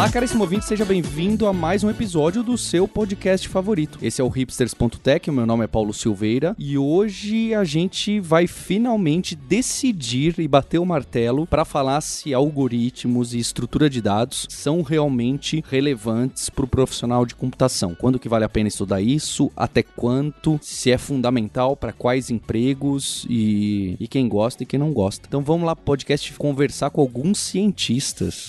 [0.00, 3.98] Olá, caríssimo ouvinte, seja bem-vindo a mais um episódio do seu podcast favorito.
[4.00, 9.36] Esse é o hipsters.tech, meu nome é Paulo Silveira e hoje a gente vai finalmente
[9.36, 15.62] decidir e bater o martelo para falar se algoritmos e estrutura de dados são realmente
[15.68, 17.94] relevantes para o profissional de computação.
[17.94, 23.26] Quando que vale a pena estudar isso, até quanto, se é fundamental para quais empregos
[23.28, 25.26] e, e quem gosta e quem não gosta.
[25.28, 28.48] Então vamos lá, podcast, conversar com alguns cientistas.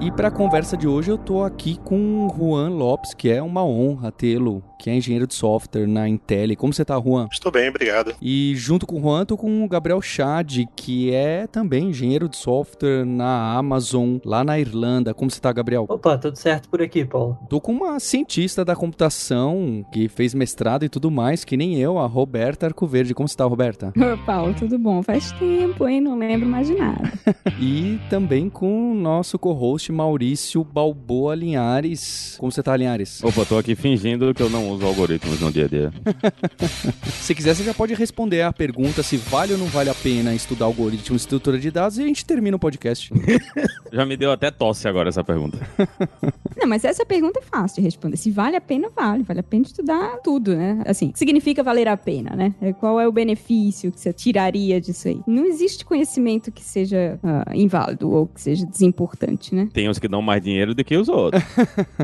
[0.00, 3.42] E para a conversa de hoje eu tô aqui com o Juan Lopes, que é
[3.42, 6.56] uma honra tê-lo, que é engenheiro de software na Intel.
[6.56, 7.28] Como você tá, Juan?
[7.32, 8.14] Estou bem, obrigado.
[8.22, 12.36] E junto com o Juan, tô com o Gabriel Chad, que é também engenheiro de
[12.36, 15.12] software na Amazon, lá na Irlanda.
[15.12, 15.86] Como você tá, Gabriel?
[15.88, 17.36] Opa, tudo certo por aqui, Paulo.
[17.50, 21.98] Tô com uma cientista da computação que fez mestrado e tudo mais, que nem eu,
[21.98, 23.14] a Roberta Arcoverde.
[23.14, 23.92] Como você tá, Roberta?
[23.98, 25.02] Oi, Paulo, tudo bom?
[25.02, 26.00] Faz tempo, hein?
[26.00, 27.12] Não lembro mais de nada.
[27.60, 32.36] e também com o nosso co-host Maurício Balboa Linhares.
[32.38, 33.22] Como você tá, Linhares?
[33.24, 35.92] Opa, tô aqui fingindo que eu não uso algoritmos no dia a dia.
[37.20, 40.34] se quiser, você já pode responder a pergunta se vale ou não vale a pena
[40.34, 43.12] estudar algoritmos e estrutura de dados e a gente termina o podcast.
[43.92, 45.58] já me deu até tosse agora essa pergunta.
[46.60, 48.16] Não, mas essa pergunta é fácil de responder.
[48.16, 49.22] Se vale a pena, vale.
[49.22, 50.82] Vale a pena estudar tudo, né?
[50.86, 52.52] Assim, significa valer a pena, né?
[52.80, 55.20] Qual é o benefício que você tiraria disso aí?
[55.24, 59.68] Não existe conhecimento que seja uh, inválido ou que seja desimportante, né?
[59.72, 61.42] Tem uns que dão mais dinheiro do que os outros.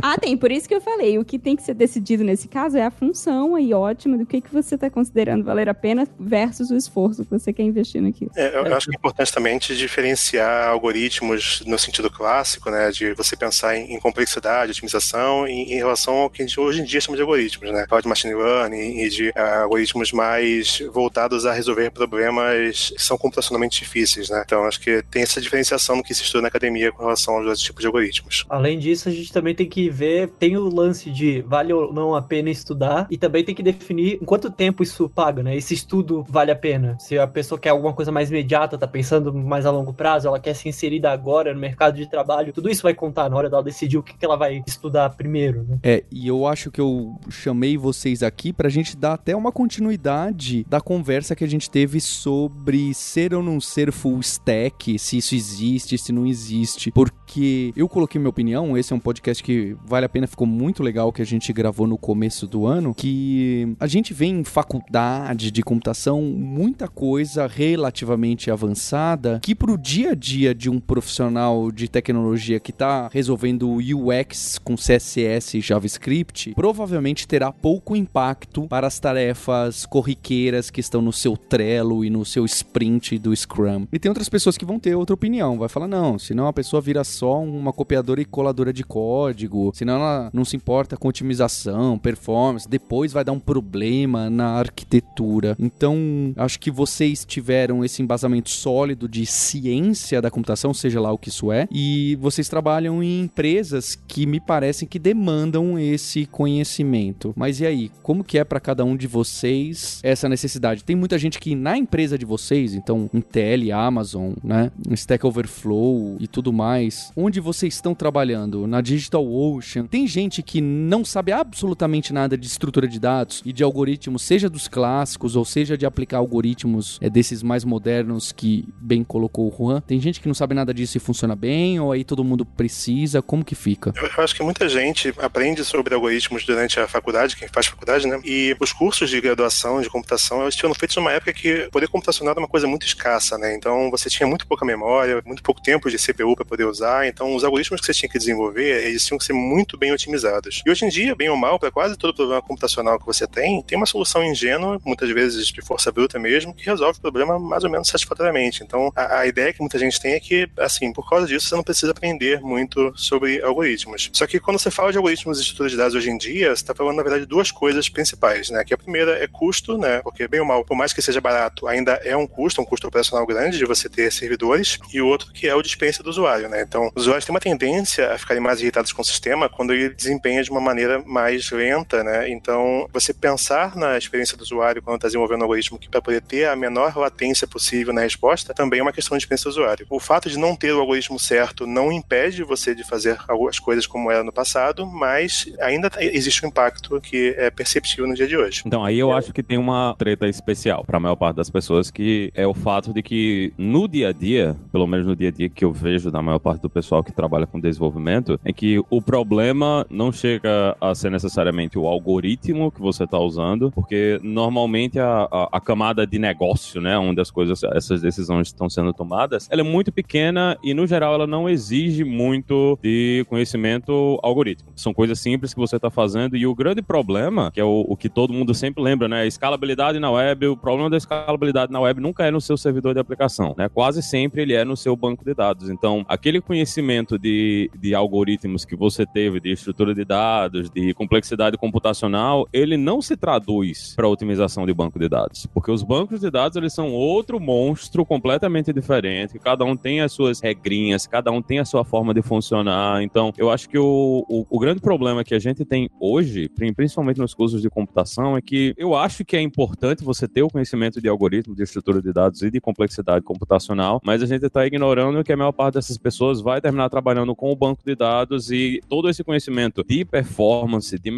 [0.00, 0.36] ah, tem.
[0.36, 1.18] Por isso que eu falei.
[1.18, 4.41] O que tem que ser decidido nesse caso é a função aí ótima do que,
[4.41, 8.30] que você está considerando valer a pena versus o esforço que você quer investir naquilo.
[8.36, 12.92] É, eu acho que é importante também diferenciar algoritmos no sentido clássico, né?
[12.92, 16.80] De você pensar em, em complexidade, otimização, em, em, relação ao que a gente hoje
[16.80, 17.86] em dia chama de algoritmos, né?
[17.89, 23.18] Fala de machine learning e de uh, algoritmos mais voltados a resolver problemas que são
[23.18, 24.42] computacionalmente difíceis, né?
[24.46, 27.46] Então, acho que tem essa diferenciação no que se estuda na academia com relação aos
[27.46, 28.45] outros tipos de algoritmos.
[28.48, 32.14] Além disso, a gente também tem que ver, tem o lance de vale ou não
[32.14, 35.56] a pena estudar e também tem que definir em quanto tempo isso paga, né?
[35.56, 36.96] Esse estudo vale a pena.
[36.98, 40.40] Se a pessoa quer alguma coisa mais imediata, tá pensando mais a longo prazo, ela
[40.40, 43.62] quer se inserir agora no mercado de trabalho, tudo isso vai contar na hora dela
[43.62, 45.78] decidir o que, que ela vai estudar primeiro, né?
[45.83, 50.64] É, e eu acho que eu chamei vocês aqui pra gente dar até uma continuidade
[50.68, 55.34] da conversa que a gente teve sobre ser ou não ser full stack, se isso
[55.34, 60.06] existe, se não existe, porque eu coloquei minha opinião, esse é um podcast que vale
[60.06, 63.86] a pena, ficou muito legal que a gente gravou no começo do ano, que a
[63.86, 70.55] gente vê em faculdade de computação muita coisa relativamente avançada que pro dia a dia
[70.55, 77.52] de um profissional de tecnologia que tá resolvendo UX com CSS e JavaScript, provavelmente terá
[77.52, 83.18] pouco impacto para as tarefas corriqueiras que estão no seu Trello e no seu sprint
[83.18, 83.86] do Scrum.
[83.92, 86.80] E tem outras pessoas que vão ter outra opinião, vai falar não, senão a pessoa
[86.80, 91.98] vira só uma copiadora e coladora de código, senão ela não se importa com otimização,
[91.98, 92.23] performance,
[92.68, 95.57] depois vai dar um problema na arquitetura.
[95.58, 101.18] Então, acho que vocês tiveram esse embasamento sólido de ciência da computação, seja lá o
[101.18, 107.33] que isso é, e vocês trabalham em empresas que me parecem que demandam esse conhecimento.
[107.36, 110.84] Mas e aí, como que é para cada um de vocês essa necessidade?
[110.84, 116.27] Tem muita gente que na empresa de vocês, então Intel, Amazon, né, Stack Overflow e
[116.27, 118.67] tudo mais, onde vocês estão trabalhando?
[118.67, 123.52] Na Digital Ocean, tem gente que não sabe absolutamente nada de estrutura de dados e
[123.52, 128.67] de algoritmos, seja dos clássicos ou seja de aplicar algoritmos é, desses mais modernos que
[128.81, 129.81] bem colocou o Juan.
[129.81, 133.20] Tem gente que não sabe nada disso e funciona bem, ou aí todo mundo precisa,
[133.20, 133.93] como que fica?
[133.97, 138.20] Eu acho que muita gente aprende sobre algoritmos durante a faculdade, quem faz faculdade, né?
[138.25, 142.32] E os cursos de graduação de computação, eles tinham feitos numa época que poder computacional
[142.32, 143.55] era uma coisa muito escassa, né?
[143.55, 147.34] Então você tinha muito pouca memória, muito pouco tempo de CPU para poder usar, então
[147.34, 150.62] os algoritmos que você tinha que desenvolver, eles tinham que ser muito bem otimizados.
[150.64, 153.62] E hoje em dia, bem ou mal, para quase todo problema computacional que você tem,
[153.62, 157.64] tem uma solução ingênua, muitas vezes de força bruta mesmo, que resolve o problema mais
[157.64, 158.62] ou menos satisfatoriamente.
[158.62, 161.55] Então, a, a ideia que muita gente tem é que, assim, por causa disso, você
[161.55, 164.11] não precisa aprender muito sobre algoritmos.
[164.12, 166.62] Só que quando você fala de algoritmos e estruturas de dados hoje em dia, você
[166.62, 168.64] está falando, na verdade, duas coisas principais, né?
[168.64, 170.00] Que a primeira é custo, né?
[170.02, 172.87] Porque, bem ou mal, por mais que seja barato, ainda é um custo, um custo
[172.87, 176.49] operacional grande de você ter servidores, e o outro que é o dispensa do usuário,
[176.49, 176.62] né?
[176.62, 179.91] Então, os usuários têm uma tendência a ficarem mais irritados com o sistema quando ele
[179.91, 182.31] desempenha de uma maneira mais lenta né?
[182.31, 186.46] Então, você pensar na experiência do usuário quando está desenvolvendo um algoritmo para poder ter
[186.46, 189.86] a menor latência possível na resposta, também é uma questão de experiência do usuário.
[189.90, 193.86] O fato de não ter o algoritmo certo não impede você de fazer as coisas
[193.86, 198.36] como era no passado, mas ainda existe um impacto que é perceptível no dia de
[198.36, 198.62] hoje.
[198.66, 201.90] Então, aí eu acho que tem uma treta especial para a maior parte das pessoas,
[201.90, 205.32] que é o fato de que no dia a dia, pelo menos no dia a
[205.32, 208.82] dia que eu vejo da maior parte do pessoal que trabalha com desenvolvimento, é que
[208.90, 214.98] o problema não chega a ser necessariamente o algoritmo que você está usando, porque normalmente
[214.98, 219.48] a, a, a, camada de negócio, né, onde as coisas, essas decisões estão sendo tomadas,
[219.50, 224.72] ela é muito pequena e no geral ela não exige muito de conhecimento algorítmico.
[224.76, 227.96] São coisas simples que você está fazendo e o grande problema, que é o, o,
[227.96, 232.00] que todo mundo sempre lembra, né, escalabilidade na web, o problema da escalabilidade na web
[232.00, 235.24] nunca é no seu servidor de aplicação, né, quase sempre ele é no seu banco
[235.24, 235.68] de dados.
[235.70, 241.56] Então, aquele conhecimento de, de algoritmos que você teve, de estrutura de dados, de complexidade
[241.64, 246.31] computacional, ele não se traduz para otimização de banco de dados, porque os bancos de
[246.31, 251.40] dados eles são outro monstro completamente diferente, cada um tem as suas regrinhas, cada um
[251.40, 253.02] tem a sua forma de funcionar.
[253.02, 257.19] Então, eu acho que o, o, o grande problema que a gente tem hoje, principalmente
[257.19, 261.00] nos cursos de computação, é que eu acho que é importante você ter o conhecimento
[261.00, 265.25] de algoritmos, de estrutura de dados e de complexidade computacional, mas a gente está ignorando
[265.25, 268.82] que a maior parte dessas pessoas vai terminar trabalhando com o banco de dados e
[268.87, 271.10] todo esse conhecimento de performance, de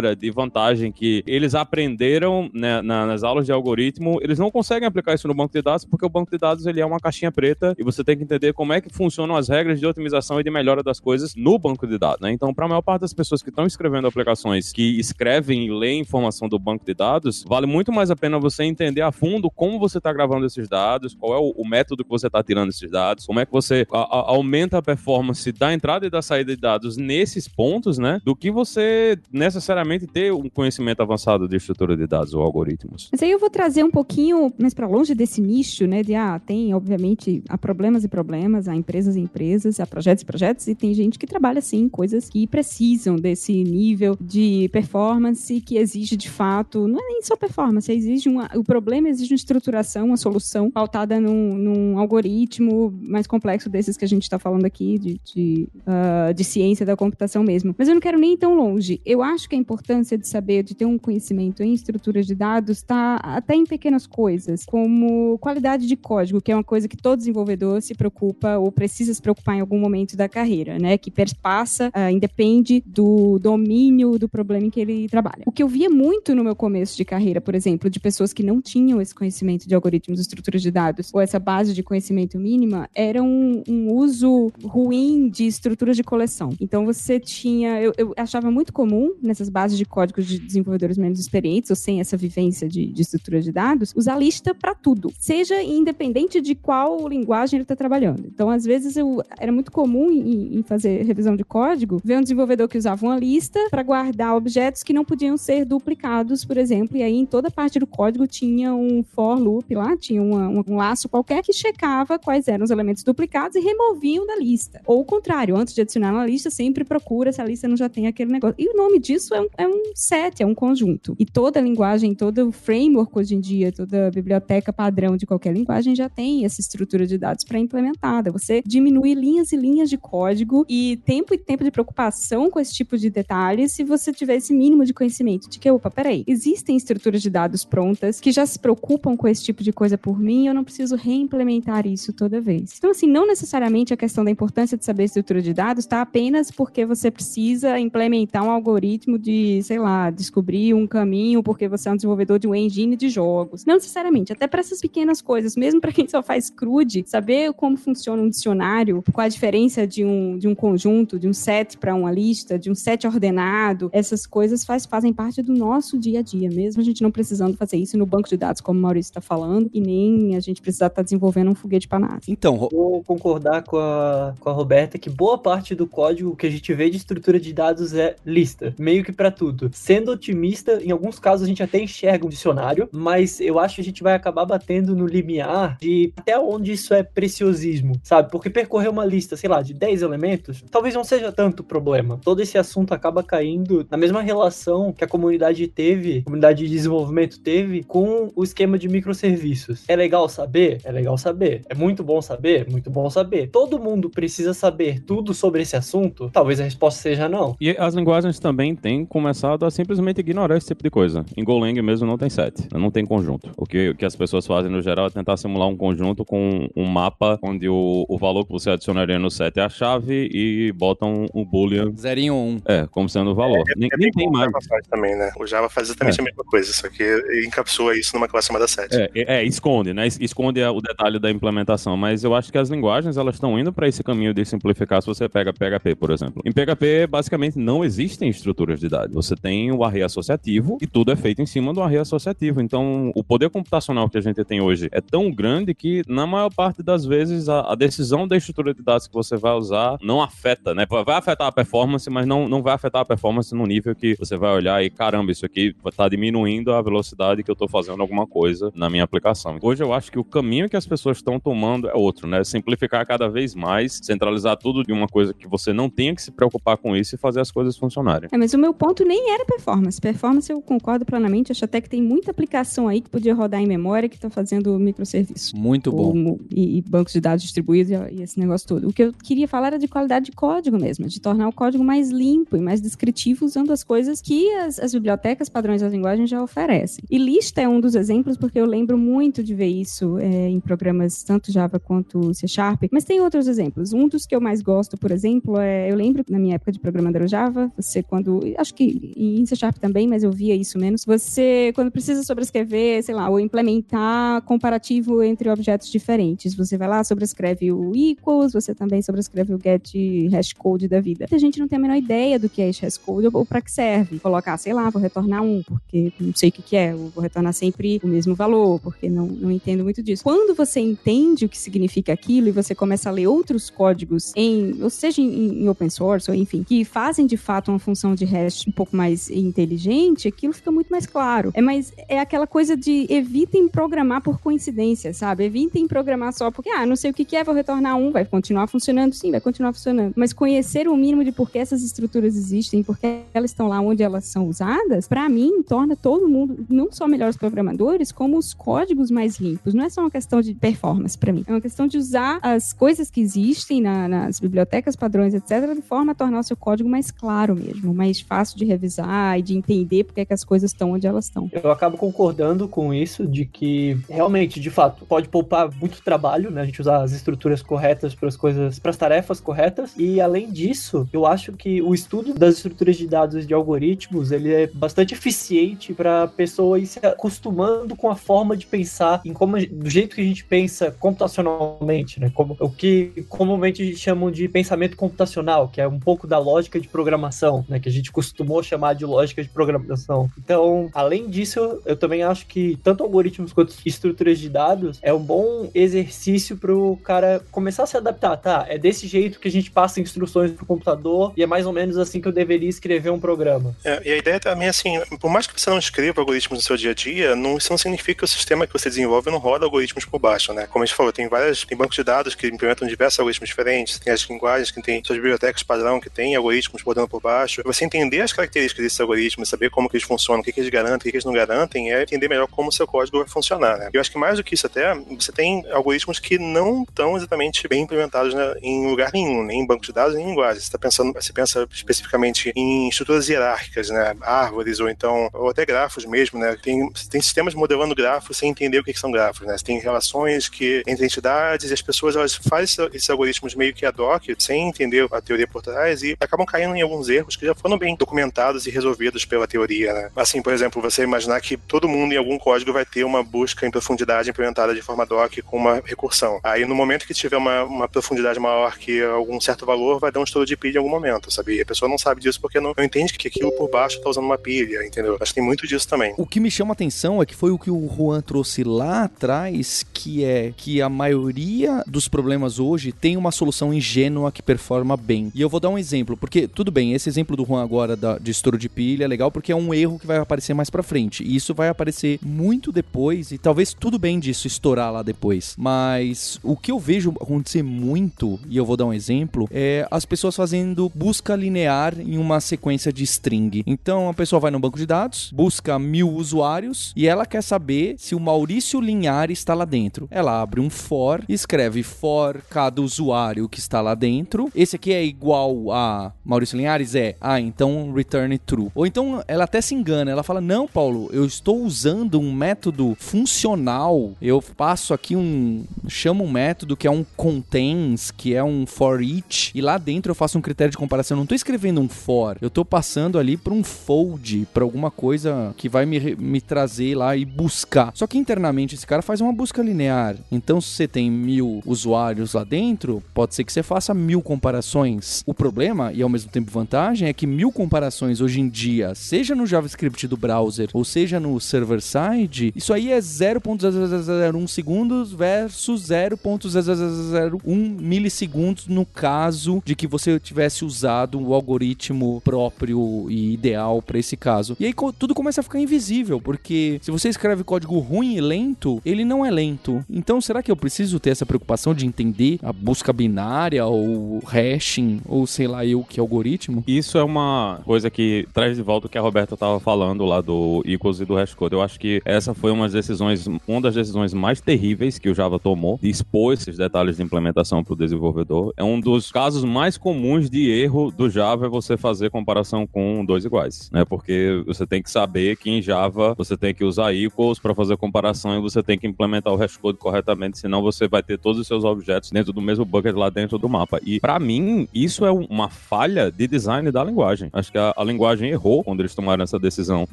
[0.00, 5.14] de vantagem que eles aprenderam né, na, nas aulas de algoritmo, eles não conseguem aplicar
[5.14, 7.74] isso no banco de dados porque o banco de dados ele é uma caixinha preta
[7.78, 10.50] e você tem que entender como é que funcionam as regras de otimização e de
[10.50, 12.20] melhora das coisas no banco de dados.
[12.20, 12.32] Né?
[12.32, 16.00] Então, para a maior parte das pessoas que estão escrevendo aplicações que escrevem e leem
[16.00, 19.78] informação do banco de dados, vale muito mais a pena você entender a fundo como
[19.78, 22.90] você está gravando esses dados, qual é o, o método que você está tirando esses
[22.90, 26.54] dados, como é que você a, a, aumenta a performance da entrada e da saída
[26.54, 28.20] de dados nesses pontos, né?
[28.24, 33.08] Do que você necessariamente ter um conhecimento avançado de estrutura de dados ou algoritmos.
[33.10, 36.02] Mas aí eu vou trazer um pouquinho mais para longe desse nicho, né?
[36.02, 40.26] De ah, tem, obviamente, há problemas e problemas, há empresas e empresas, há projetos e
[40.26, 45.76] projetos, e tem gente que trabalha sim, coisas que precisam desse nível de performance que
[45.76, 50.06] exige de fato, não é nem só performance, exige uma, o problema exige uma estruturação,
[50.06, 54.98] uma solução pautada num, num algoritmo mais complexo desses que a gente está falando aqui,
[54.98, 57.74] de, de, uh, de ciência da computação mesmo.
[57.76, 59.00] Mas eu não quero nem ir tão longe.
[59.04, 62.78] Eu acho que a importância de saber, de ter um conhecimento em estruturas de dados,
[62.78, 67.18] está até em pequenas coisas, como qualidade de código, que é uma coisa que todo
[67.18, 70.96] desenvolvedor se preocupa ou precisa se preocupar em algum momento da carreira, né?
[70.96, 75.42] Que perpassa, uh, independe do domínio do problema em que ele trabalha.
[75.44, 78.42] O que eu via muito no meu começo de carreira, por exemplo, de pessoas que
[78.42, 82.88] não tinham esse conhecimento de algoritmos, estruturas de dados, ou essa base de conhecimento mínima,
[82.94, 86.50] era um, um uso ruim de estruturas de coleção.
[86.60, 91.18] Então você tinha, eu, eu, achava muito comum nessas bases de códigos de desenvolvedores menos
[91.18, 95.62] experientes ou sem essa vivência de, de estrutura de dados, usar lista para tudo, seja
[95.62, 98.26] independente de qual linguagem ele está trabalhando.
[98.26, 102.22] Então às vezes eu era muito comum em, em fazer revisão de código ver um
[102.22, 106.96] desenvolvedor que usava uma lista para guardar objetos que não podiam ser duplicados, por exemplo,
[106.96, 110.76] e aí em toda parte do código tinha um for loop lá, tinha uma, um
[110.76, 114.80] laço qualquer que checava quais eram os elementos duplicados e removiam da lista.
[114.86, 117.88] Ou o contrário, antes de adicionar na lista, sempre procura se a lista não já
[117.88, 118.56] tem aquele negócio.
[118.58, 121.14] E o nome disso é um, é um set, é um conjunto.
[121.18, 126.08] E toda linguagem, todo framework hoje em dia, toda biblioteca padrão de qualquer linguagem já
[126.08, 128.30] tem essa estrutura de dados pré-implementada.
[128.32, 132.72] Você diminui linhas e linhas de código e tempo e tempo de preocupação com esse
[132.72, 136.76] tipo de detalhes se você tiver esse mínimo de conhecimento de que, opa, peraí, existem
[136.76, 140.46] estruturas de dados prontas que já se preocupam com esse tipo de coisa por mim
[140.46, 142.74] eu não preciso reimplementar isso toda vez.
[142.78, 146.50] Então, assim, não necessariamente a questão da importância de saber estrutura de dados está apenas
[146.50, 151.92] porque você precisa implementar um algoritmo de, sei lá, descobrir um caminho porque você é
[151.92, 153.64] um desenvolvedor de um engine de jogos.
[153.64, 157.76] Não necessariamente, até para essas pequenas coisas, mesmo para quem só faz CRUD, saber como
[157.76, 161.94] funciona um dicionário, qual a diferença de um, de um conjunto, de um set para
[161.94, 166.22] uma lista, de um set ordenado, essas coisas faz, fazem parte do nosso dia a
[166.22, 169.10] dia, mesmo a gente não precisando fazer isso no banco de dados, como o Maurício
[169.10, 172.20] está falando, e nem a gente precisar estar tá desenvolvendo um foguete para nada.
[172.28, 176.50] Então, vou concordar com a, com a Roberta que boa parte do código que a
[176.50, 179.70] gente vê de estrutura de dados é lista, meio que para tudo.
[179.72, 183.80] Sendo otimista, em alguns casos a gente até enxerga um dicionário, mas eu acho que
[183.80, 188.30] a gente vai acabar batendo no limiar de até onde isso é preciosismo, sabe?
[188.30, 192.18] Porque percorrer uma lista, sei lá, de 10 elementos, talvez não seja tanto problema.
[192.22, 196.70] Todo esse assunto acaba caindo na mesma relação que a comunidade teve, a comunidade de
[196.70, 199.84] desenvolvimento teve com o esquema de microserviços.
[199.88, 200.80] É legal saber?
[200.84, 201.62] É legal saber.
[201.68, 202.68] É muito bom saber?
[202.70, 203.48] Muito bom saber.
[203.48, 206.30] Todo mundo precisa saber tudo sobre esse assunto?
[206.32, 207.56] Talvez a resposta seja não.
[207.60, 211.24] E as linguagens também têm começado a simplesmente ignorar esse tipo de coisa.
[211.36, 213.50] Em Golang mesmo não tem set, não tem conjunto.
[213.56, 216.68] O que, o que as pessoas fazem no geral é tentar simular um conjunto com
[216.76, 220.72] um mapa onde o, o valor que você adicionaria no set é a chave e
[220.72, 221.92] botam um, um boolean.
[221.96, 222.60] Zerinho um.
[222.66, 223.62] É, como sendo o valor.
[223.68, 224.46] É, nem, é nem tem o mais.
[224.46, 225.30] Java faz também, né?
[225.38, 226.22] O Java faz exatamente É.
[226.22, 227.04] a mesma coisa, só que
[227.46, 228.92] encapsula isso numa classe chamada set.
[228.94, 230.06] É, é, é, esconde, né?
[230.08, 233.72] Es- Esconde o detalhe da implementação, mas eu acho que as linguagens elas estão indo
[233.72, 235.00] para esse caminho de simplificar.
[235.00, 239.03] Se você pega PHP, por exemplo, em PHP basicamente não existem estruturas de dados.
[239.12, 242.60] Você tem o array associativo e tudo é feito em cima do array associativo.
[242.60, 246.52] Então, o poder computacional que a gente tem hoje é tão grande que na maior
[246.52, 250.22] parte das vezes a, a decisão da estrutura de dados que você vai usar não
[250.22, 250.86] afeta, né?
[250.88, 254.36] Vai afetar a performance, mas não, não vai afetar a performance no nível que você
[254.36, 258.26] vai olhar e caramba, isso aqui está diminuindo a velocidade que eu estou fazendo alguma
[258.26, 259.58] coisa na minha aplicação.
[259.60, 262.44] Hoje eu acho que o caminho que as pessoas estão tomando é outro, né?
[262.44, 266.30] Simplificar cada vez mais, centralizar tudo de uma coisa que você não tenha que se
[266.30, 268.28] preocupar com isso e fazer as coisas funcionarem.
[268.32, 269.98] É, mas o meu ponto nem era performance.
[269.98, 271.50] Performance eu concordo plenamente.
[271.50, 274.78] Acho até que tem muita aplicação aí que podia rodar em memória que tá fazendo
[274.78, 275.56] microserviço.
[275.56, 276.14] Muito bom.
[276.26, 278.88] Ou- e, e bancos de dados distribuídos e, e esse negócio todo.
[278.88, 281.82] O que eu queria falar era de qualidade de código mesmo, de tornar o código
[281.82, 286.26] mais limpo e mais descritivo usando as coisas que as, as bibliotecas padrões da linguagem
[286.26, 287.02] já oferecem.
[287.10, 290.60] E lista é um dos exemplos porque eu lembro muito de ver isso é, em
[290.60, 293.92] programas tanto Java quanto C Sharp, mas tem outros exemplos.
[293.92, 296.78] Um dos que eu mais gosto, por exemplo, é eu lembro na minha época de
[296.78, 298.83] programador Java, você quando acho que
[299.16, 301.04] em C Sharp também, mas eu via isso menos.
[301.04, 307.04] Você quando precisa sobrescrever, sei lá, ou implementar comparativo entre objetos diferentes, você vai lá,
[307.04, 309.92] sobrescreve o equals, você também sobrescreve o get
[310.30, 311.26] hashcode da vida.
[311.30, 313.70] A gente não tem a menor ideia do que é esse hashcode ou para que
[313.70, 314.18] serve.
[314.18, 317.22] Colocar, sei lá, vou retornar um, porque não sei o que, que é, ou vou
[317.22, 320.22] retornar sempre o mesmo valor, porque não, não entendo muito disso.
[320.22, 324.82] Quando você entende o que significa aquilo e você começa a ler outros códigos em,
[324.82, 328.24] ou seja, em, em open source, ou enfim, que fazem de fato uma função de
[328.24, 331.50] hash pouco mais inteligente, aquilo fica muito mais claro.
[331.54, 335.44] É mais é aquela coisa de evitem programar por coincidência, sabe?
[335.44, 338.24] Evitem programar só porque, ah, não sei o que, que é, vou retornar um, vai
[338.24, 340.12] continuar funcionando, sim, vai continuar funcionando.
[340.16, 343.80] Mas conhecer o mínimo de por que essas estruturas existem, por que elas estão lá
[343.80, 348.52] onde elas são usadas, para mim, torna todo mundo, não só melhores programadores, como os
[348.52, 349.74] códigos mais limpos.
[349.74, 352.72] Não é só uma questão de performance para mim, é uma questão de usar as
[352.72, 356.88] coisas que existem na- nas bibliotecas, padrões, etc., de forma a tornar o seu código
[356.88, 360.44] mais claro mesmo, mais fácil de revisar e de entender por que, é que as
[360.44, 361.50] coisas estão onde elas estão.
[361.52, 366.62] Eu acabo concordando com isso, de que realmente, de fato, pode poupar muito trabalho, né?
[366.62, 369.94] A gente usar as estruturas corretas para as coisas, para as tarefas corretas.
[369.96, 374.52] E além disso, eu acho que o estudo das estruturas de dados de algoritmos, ele
[374.52, 379.32] é bastante eficiente para a pessoa ir se acostumando com a forma de pensar em
[379.32, 382.30] como do jeito que a gente pensa computacionalmente, né?
[382.34, 386.88] Como o que comumente chamam de pensamento computacional, que é um pouco da lógica de
[386.88, 387.78] programação, né?
[387.78, 388.12] Que a gente
[388.44, 390.30] costumou chamar de lógica de programação.
[390.38, 395.18] Então, além disso, eu também acho que tanto algoritmos quanto estruturas de dados é um
[395.18, 398.66] bom exercício para o cara começar a se adaptar, tá?
[398.68, 401.96] É desse jeito que a gente passa instruções pro computador e é mais ou menos
[401.96, 403.74] assim que eu deveria escrever um programa.
[403.84, 406.62] É, e a ideia também é assim, por mais que você não escreva algoritmos no
[406.62, 409.38] seu dia a dia, não, isso não significa que o sistema que você desenvolve não
[409.38, 410.66] roda algoritmos por baixo, né?
[410.66, 413.98] Como a gente falou, tem várias, tem bancos de dados que implementam diversos algoritmos diferentes,
[413.98, 417.62] tem as linguagens que tem suas bibliotecas padrão que tem algoritmos rodando por baixo.
[417.64, 420.70] Você entender as características desses algoritmos, saber como que eles funcionam, o que, que eles
[420.70, 423.28] garantem, o que, que eles não garantem, é entender melhor como o seu código vai
[423.28, 423.90] funcionar, né?
[423.92, 427.66] Eu acho que mais do que isso até, você tem algoritmos que não estão exatamente
[427.68, 430.64] bem implementados né, em lugar nenhum, nem em banco de dados, nem em linguagens.
[430.64, 434.14] Você tá pensando, você pensa especificamente em estruturas hierárquicas, né?
[434.22, 436.56] Árvores ou então, ou até grafos mesmo, né?
[436.62, 439.56] Tem, tem sistemas modelando grafos sem entender o que, que são grafos, né?
[439.56, 443.86] Você tem relações que entre entidades e as pessoas elas fazem esses algoritmos meio que
[443.86, 447.46] ad hoc, sem entender a teoria por trás e acabam caindo em alguns erros que
[447.46, 448.23] já foram bem documentados
[448.66, 450.10] e resolvidos pela teoria, né?
[450.16, 453.66] Assim, por exemplo, você imaginar que todo mundo em algum código vai ter uma busca
[453.66, 456.40] em profundidade implementada de forma doc com uma recursão.
[456.42, 460.20] Aí no momento que tiver uma, uma profundidade maior que algum certo valor, vai dar
[460.20, 461.56] um estouro de pilha em algum momento, sabe?
[461.56, 464.10] E a pessoa não sabe disso porque não, não entende que aquilo por baixo tá
[464.10, 465.16] usando uma pilha, entendeu?
[465.20, 466.14] Acho que tem muito disso também.
[466.16, 469.04] O que me chama a atenção é que foi o que o Juan trouxe lá
[469.04, 474.96] atrás, que é que a maioria dos problemas hoje tem uma solução ingênua que performa
[474.96, 475.30] bem.
[475.34, 478.13] E eu vou dar um exemplo, porque tudo bem, esse exemplo do Juan agora da,
[478.20, 480.82] de estouro de pilha é legal porque é um erro que vai aparecer mais pra
[480.82, 481.22] frente.
[481.22, 485.54] E isso vai aparecer muito depois e talvez tudo bem disso estourar lá depois.
[485.58, 490.04] Mas o que eu vejo acontecer muito, e eu vou dar um exemplo, é as
[490.04, 493.62] pessoas fazendo busca linear em uma sequência de string.
[493.66, 497.96] Então a pessoa vai no banco de dados, busca mil usuários e ela quer saber
[497.98, 500.08] se o Maurício Linhares está lá dentro.
[500.10, 504.50] Ela abre um for, escreve for cada usuário que está lá dentro.
[504.54, 506.94] Esse aqui é igual a Maurício Linhares?
[506.94, 507.16] É.
[507.20, 508.70] Ah, então return true.
[508.74, 512.96] Ou então ela até se engana, ela fala: "Não, Paulo, eu estou usando um método
[512.98, 514.12] funcional.
[514.20, 519.02] Eu passo aqui um chamo um método que é um contains, que é um for
[519.02, 521.14] each, e lá dentro eu faço um critério de comparação.
[521.14, 524.90] Eu não estou escrevendo um for, eu estou passando ali para um fold, para alguma
[524.90, 527.92] coisa que vai me, me trazer lá e buscar.
[527.94, 530.16] Só que internamente esse cara faz uma busca linear.
[530.30, 535.22] Então, se você tem mil usuários lá dentro, pode ser que você faça mil comparações.
[535.26, 539.34] O problema, e ao mesmo tempo vantagem, é que mil comparações hoje em dia, seja
[539.34, 547.80] no JavaScript do browser ou seja no server-side, isso aí é 0.0001 segundos versus 0.0001
[547.80, 554.16] milissegundos no caso de que você tivesse usado o algoritmo próprio e ideal para esse
[554.16, 554.56] caso.
[554.58, 558.80] E aí tudo começa a ficar invisível, porque se você escreve código ruim e lento,
[558.84, 559.84] ele não é lento.
[559.88, 565.00] Então, será que eu preciso ter essa preocupação de entender a busca binária ou hashing
[565.06, 566.64] ou sei lá eu que algoritmo?
[566.66, 570.20] Isso é uma coisa que traz de volta o que a Roberta estava falando lá
[570.20, 571.54] do equals e do hashcode.
[571.54, 575.14] Eu acho que essa foi uma das decisões, uma das decisões mais terríveis que o
[575.14, 578.52] Java tomou de expor esses detalhes de implementação para o desenvolvedor.
[578.56, 583.04] É um dos casos mais comuns de erro do Java é você fazer comparação com
[583.04, 583.84] dois iguais, né?
[583.84, 587.76] Porque você tem que saber que em Java você tem que usar equals para fazer
[587.76, 591.46] comparação e você tem que implementar o hashcode corretamente, senão você vai ter todos os
[591.46, 593.80] seus objetos dentro do mesmo bucket lá dentro do mapa.
[593.84, 597.30] E para mim, isso é uma falha de design da linguagem.
[597.32, 599.88] Acho que a, a, linguagem errou quando eles tomaram essa decisão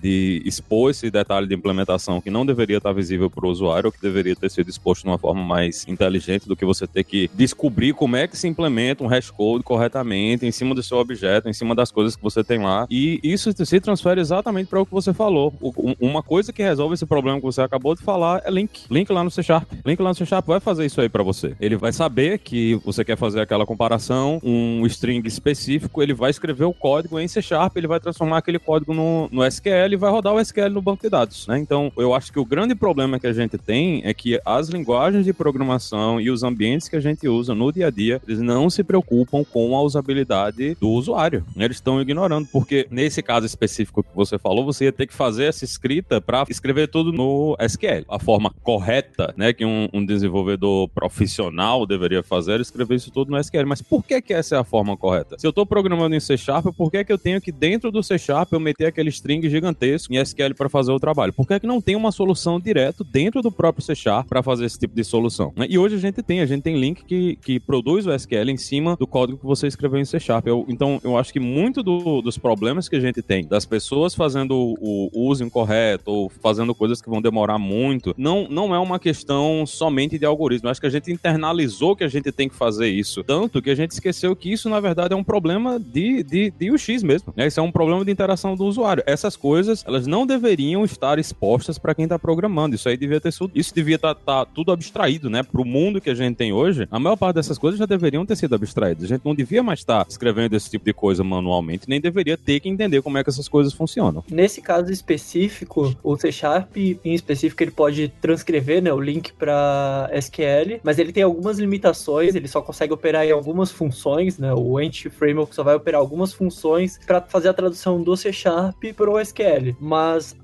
[0.01, 3.91] de expor esse detalhe de implementação que não deveria estar visível para o usuário, ou
[3.91, 7.29] que deveria ter sido exposto de uma forma mais inteligente do que você ter que
[7.33, 11.53] descobrir como é que se implementa um hashcode corretamente em cima do seu objeto, em
[11.53, 12.87] cima das coisas que você tem lá.
[12.89, 15.53] E isso se transfere exatamente para o que você falou.
[15.61, 18.81] O, uma coisa que resolve esse problema que você acabou de falar é link.
[18.89, 19.71] Link lá no C Sharp.
[19.85, 21.55] Link lá no C Sharp vai fazer isso aí para você.
[21.59, 26.65] Ele vai saber que você quer fazer aquela comparação, um string específico, ele vai escrever
[26.65, 30.11] o código em C Sharp, ele vai transformar aquele código no, no SQL e vai
[30.11, 31.59] rodar o SQL no banco de dados, né?
[31.59, 35.25] Então, eu acho que o grande problema que a gente tem é que as linguagens
[35.25, 38.69] de programação e os ambientes que a gente usa no dia a dia, eles não
[38.69, 41.45] se preocupam com a usabilidade do usuário.
[41.55, 45.45] Eles estão ignorando, porque nesse caso específico que você falou, você ia ter que fazer
[45.45, 48.05] essa escrita para escrever tudo no SQL.
[48.09, 53.31] A forma correta, né, que um, um desenvolvedor profissional deveria fazer é escrever isso tudo
[53.31, 53.65] no SQL.
[53.65, 55.37] Mas por que que essa é a forma correta?
[55.37, 58.01] Se eu estou programando em C Sharp, por que que eu tenho que dentro do
[58.01, 61.33] C Sharp eu meter aquele string gigantesco em SQL para fazer o trabalho?
[61.33, 64.65] Por que que não tem uma solução direto dentro do próprio C Sharp para fazer
[64.65, 65.53] esse tipo de solução?
[65.55, 65.67] Né?
[65.69, 68.57] E hoje a gente tem, a gente tem link que, que produz o SQL em
[68.57, 70.47] cima do código que você escreveu em C Sharp.
[70.47, 74.15] Eu, então, eu acho que muito do, dos problemas que a gente tem, das pessoas
[74.15, 78.79] fazendo o, o uso incorreto ou fazendo coisas que vão demorar muito, não, não é
[78.79, 80.67] uma questão somente de algoritmo.
[80.67, 83.23] Eu acho que a gente internalizou que a gente tem que fazer isso.
[83.23, 86.71] Tanto que a gente esqueceu que isso, na verdade, é um problema de, de, de
[86.71, 87.33] UX mesmo.
[87.41, 87.47] Né?
[87.47, 89.01] Isso é um problema de interação do usuário.
[89.07, 92.75] Essas coisas, elas não deveriam estar expostas para quem está programando.
[92.75, 95.41] Isso aí devia ter sido, isso devia estar tá, tá tudo abstraído, né?
[95.41, 98.25] Para o mundo que a gente tem hoje, a maior parte dessas coisas já deveriam
[98.25, 99.05] ter sido abstraídas.
[99.05, 102.37] A gente não devia mais estar tá escrevendo esse tipo de coisa manualmente, nem deveria
[102.37, 104.23] ter que entender como é que essas coisas funcionam.
[104.29, 110.09] Nesse caso específico, o C Sharp, em específico, ele pode transcrever né, o link para
[110.13, 114.53] SQL, mas ele tem algumas limitações, ele só consegue operar em algumas funções, né?
[114.53, 118.83] O Entity Framework só vai operar algumas funções para fazer a tradução do C Sharp
[118.95, 119.75] para o SQL.
[119.79, 120.35] Mas